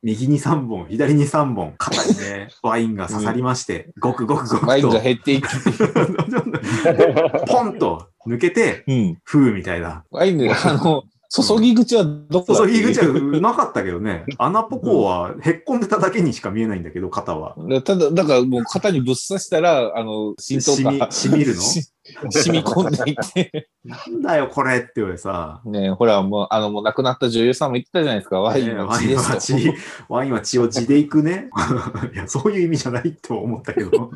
[0.03, 4.67] 右に3本、左に3本、肩にね、ワインが刺さりまして、ごくごくごくと。
[4.67, 5.49] ワインが減っていく。
[7.47, 9.17] ポンと抜けて、うん。
[9.23, 10.03] ふうみたいな。
[10.09, 11.03] ワインで、あの、
[11.33, 17.55] 注ぎ口はどこだ注ぎ口はうまかったけどね、 穴ポコはへっこんでただけにしか見えないんだけど、肩は。
[17.69, 21.61] でただ、だからもう肩にぶっ刺したら、あの、浸透しみが、しみるの？
[21.61, 23.69] し 染み込んでいって。
[23.83, 25.61] なんだよ、これって言われさ。
[25.65, 28.41] ねほら、もう、あの、もう亡くなった女優さんも言ってたじゃないですか。
[28.41, 29.33] ワインのワイン血ですと。
[29.33, 29.73] は血、
[30.09, 31.49] ワインは血を地でいくね。
[32.13, 34.11] いや、そういう意味じゃないと思ったけど。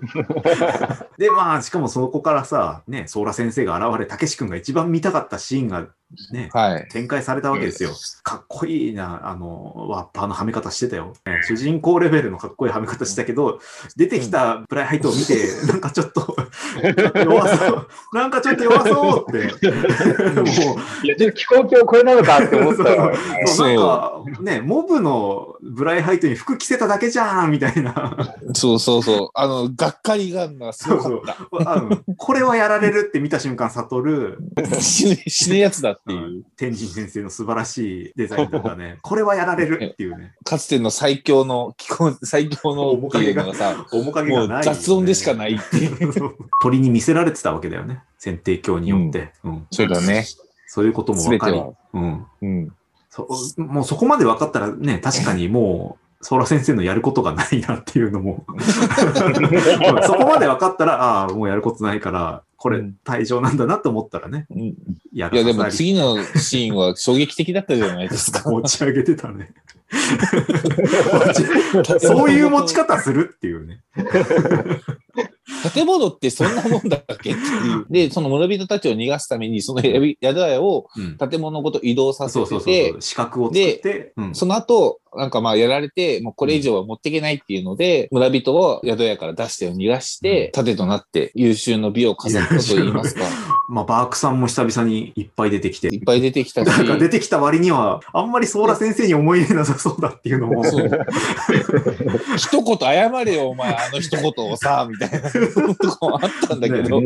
[1.17, 5.87] で、まあ、しかもそこからさ、ね、ソーラ先生が現れ、たけし君が一番見たかったシーンが
[6.31, 6.87] ね、はい。
[6.89, 7.91] 展開されたわけですよ。
[8.23, 11.13] かっこいいな、あの、ワッパーのはめ方してたよ。
[11.25, 13.59] ね主人公レベルのかっこいいはめ方したけど、
[13.97, 16.35] 出てきたプライハイトを見て、なんかちょっと、
[17.25, 17.74] 弱そう、
[18.13, 19.47] なんかちょっと弱そうって。
[19.47, 23.13] もう、いや、ちょっと気候鏡これなのかって思ったわ。
[23.47, 28.17] そうなんか、ね、モブのブライハイトに服着せただけじゃんみたいな。
[28.53, 29.29] そうそうそう。
[29.33, 31.71] あの、がっかりがんがすごかった。
[31.71, 34.37] あのこれはやられるって見た瞬間、悟る、
[34.79, 36.43] 死ね、死ねやつだっていう。
[36.55, 46.13] 天神先生の素晴らしいデザインとかね、これはやられるっていうね、かつての最強の、気候、最強のっていうのがさ、面影がない、雑音でしかないっていう。
[46.13, 48.01] そう鳥に見せられてたわけだよね。
[48.17, 49.33] 選定教によって。
[49.43, 50.25] うんそうだね。
[50.67, 51.61] そういうことも分かり。
[51.93, 52.75] うんうん。
[53.09, 53.27] そ。
[53.57, 58.45] もうそこまで分かったらね、確かにもう、ソーラ先生のやることがないなっていうのも。
[60.03, 64.73] そこまで分かったら、ああ、もうやることないから、これうん退場なんだなと思ったらね、うん
[65.13, 68.41] やいや、でもり次のシーンは衝撃的だったじゃないですか。
[68.49, 69.53] 持ち上げてたね。
[72.01, 73.81] そういう持ち方するっていうね。
[75.73, 77.85] 建物ってそんなもんだっけっていう。
[77.89, 93.23] で、その村人たちを逃がすために、その宿屋をうん建物ごと移動させそうそうそうてそう。、資格を作って、うんその後、なんかまあやられて、もうこれ以上は持っていけないっていうので、村人を宿屋から出して逃がして、盾となって優秀の美を飾ったと言いますか。
[93.67, 100.63] まあ、バークさんも久々にいっぱい出てきて、いっぱい出てきたし、なんか出てきた割には、あんまりソーラ先生に思い入れなさそうだっていうのも、
[102.37, 105.31] 一言謝れよ、お前、あの一言をさ、みたいな。
[105.31, 107.01] とこもあったんだけど、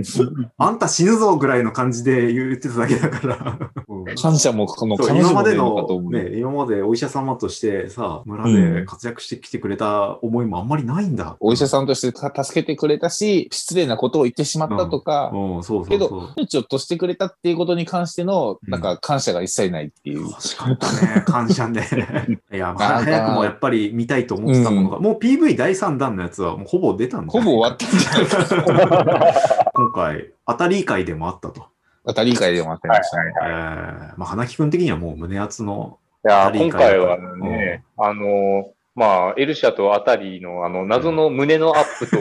[0.57, 3.59] あんた死ぬぞぐらいの感じで言ってただけだから、
[4.21, 5.69] 感謝もこのそう彼女今までの。
[6.09, 11.35] ね、今までお医者様としてさ、村うでん活躍してきてくれた思いもあんまりないんだ。
[11.39, 16.09] お医者さんとしてた助けてくれたし、失礼なことを言ってしまったとか、うん、そうそけうそう。
[16.09, 20.21] ど、命をとしてくれたっていうことに関しての、うんなんか感謝が一切ないっていう。
[20.21, 21.83] 欲しかったね、感謝ね。
[22.53, 29.71] いや、まあ、早くもやっぱり見たいと思ってたものが、もう PV 第3弾のやつはもうほぼ出たんだほぼ終わったんじゃないですか。
[29.73, 31.67] 今回、当たり会でもあったと。
[32.05, 33.33] 当たり会でもあってましたね。
[33.43, 42.17] えー、まあ、花木くん的にはもう胸熱の、いや、アタリ今回はね、あの、まあ、エルシャとアタリのあの、謎の胸のアップと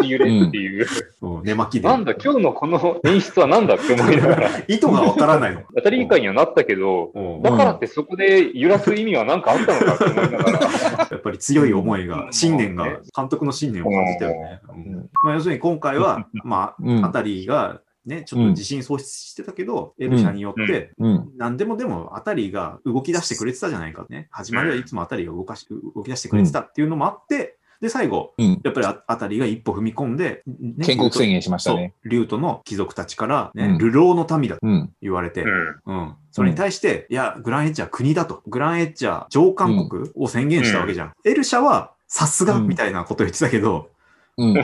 [0.00, 0.86] 口揺れっていう、
[1.20, 1.42] うん。
[1.42, 1.88] 寝巻きで。
[1.88, 5.60] なんだ、今日のこの演出はなんだって思いながら、 意図がわからないの。
[5.76, 7.42] アタリ以下にはなったけど、うん。
[7.42, 10.60] だからってそこで揺らす意味は何かあったのかって思いながら、
[11.10, 12.32] やっぱり強い思いがう、ん。
[12.32, 12.84] 信念が、
[13.14, 14.60] 監督の信念を感じたよね。
[14.70, 15.10] うん。
[15.24, 17.04] まあ、要するに今回は、まうん。
[17.04, 21.30] あ、あたりが、ね、ちょっと自信喪失してたけど、エルシャによって、うん。
[21.36, 24.28] 何でもでも、あたりが動き出してくれてたじゃないかね。
[24.30, 28.60] 始まりはいつもあたりが動かし、動き出してくれてたっていうのもあって、で、最後、うん。
[28.62, 34.92] やっぱりああたりが一歩踏み込んで、ね建国宣言しましたそうね。、竜都の貴族たちから、ねうん流浪の民だとうん。
[35.02, 35.80] 言われて、うん。
[35.86, 36.14] うん。
[36.30, 38.42] それに対して、いや、グランエッジは国だと。
[38.46, 41.12] グランエッジは上官国を宣言したわけじゃん。
[41.24, 43.90] エルシャは、さすがうんみたいなこと言ってたけど、
[44.38, 44.54] うん。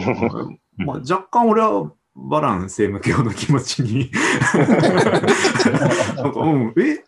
[0.76, 1.90] まあ、若干俺は、
[2.28, 4.10] バラン政務教の気持ちに
[6.16, 7.04] なんか、うん、え？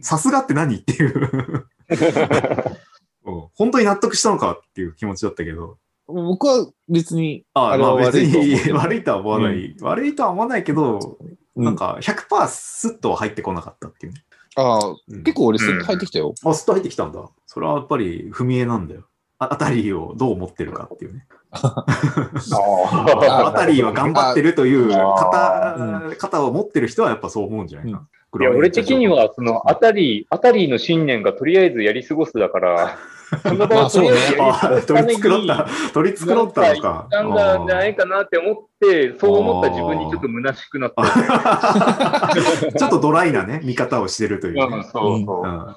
[0.00, 0.76] さすがって何？
[0.76, 1.66] っていう、
[3.26, 5.78] うん本当に納得したのかっていう気持ちだったけど。
[6.06, 9.94] 僕は別に、ああれはまあ別に悪いとは思ってない悪いとは思わない。
[9.94, 14.24] 悪いとは思わないけど、うんなんか100%スッとは入ってこなかったっていうね。
[14.56, 16.34] ああ、うん結構俺スッと入ってきたよ。
[16.44, 17.24] あ、スッと入ってきたんだ。
[17.46, 19.04] それはやっぱり踏み絵なんだよ。
[19.38, 21.26] ああたりをどう思ってるかっていうね。
[21.62, 21.84] あ
[23.46, 27.98] あたりは頑張ってるというあ方、方を持ってる人はやっぱそう思うんじゃないか。
[27.98, 28.06] な。
[28.40, 32.98] いや、俺的には、その、あたり、あたりの信念がとりあえずやり過ごすだから、
[33.42, 37.06] その場をとりあえずやり過あごすために、取り繕った、取り繕ったのか。
[37.10, 42.32] なんだんじゃないかなって思って、そう思った自分にちょっと虚しくなった。
[42.76, 44.84] ちょっとドライなね、見方をしてるというそう
[45.24, 45.48] そう。
[45.48, 45.48] う。
[45.48, 45.76] ん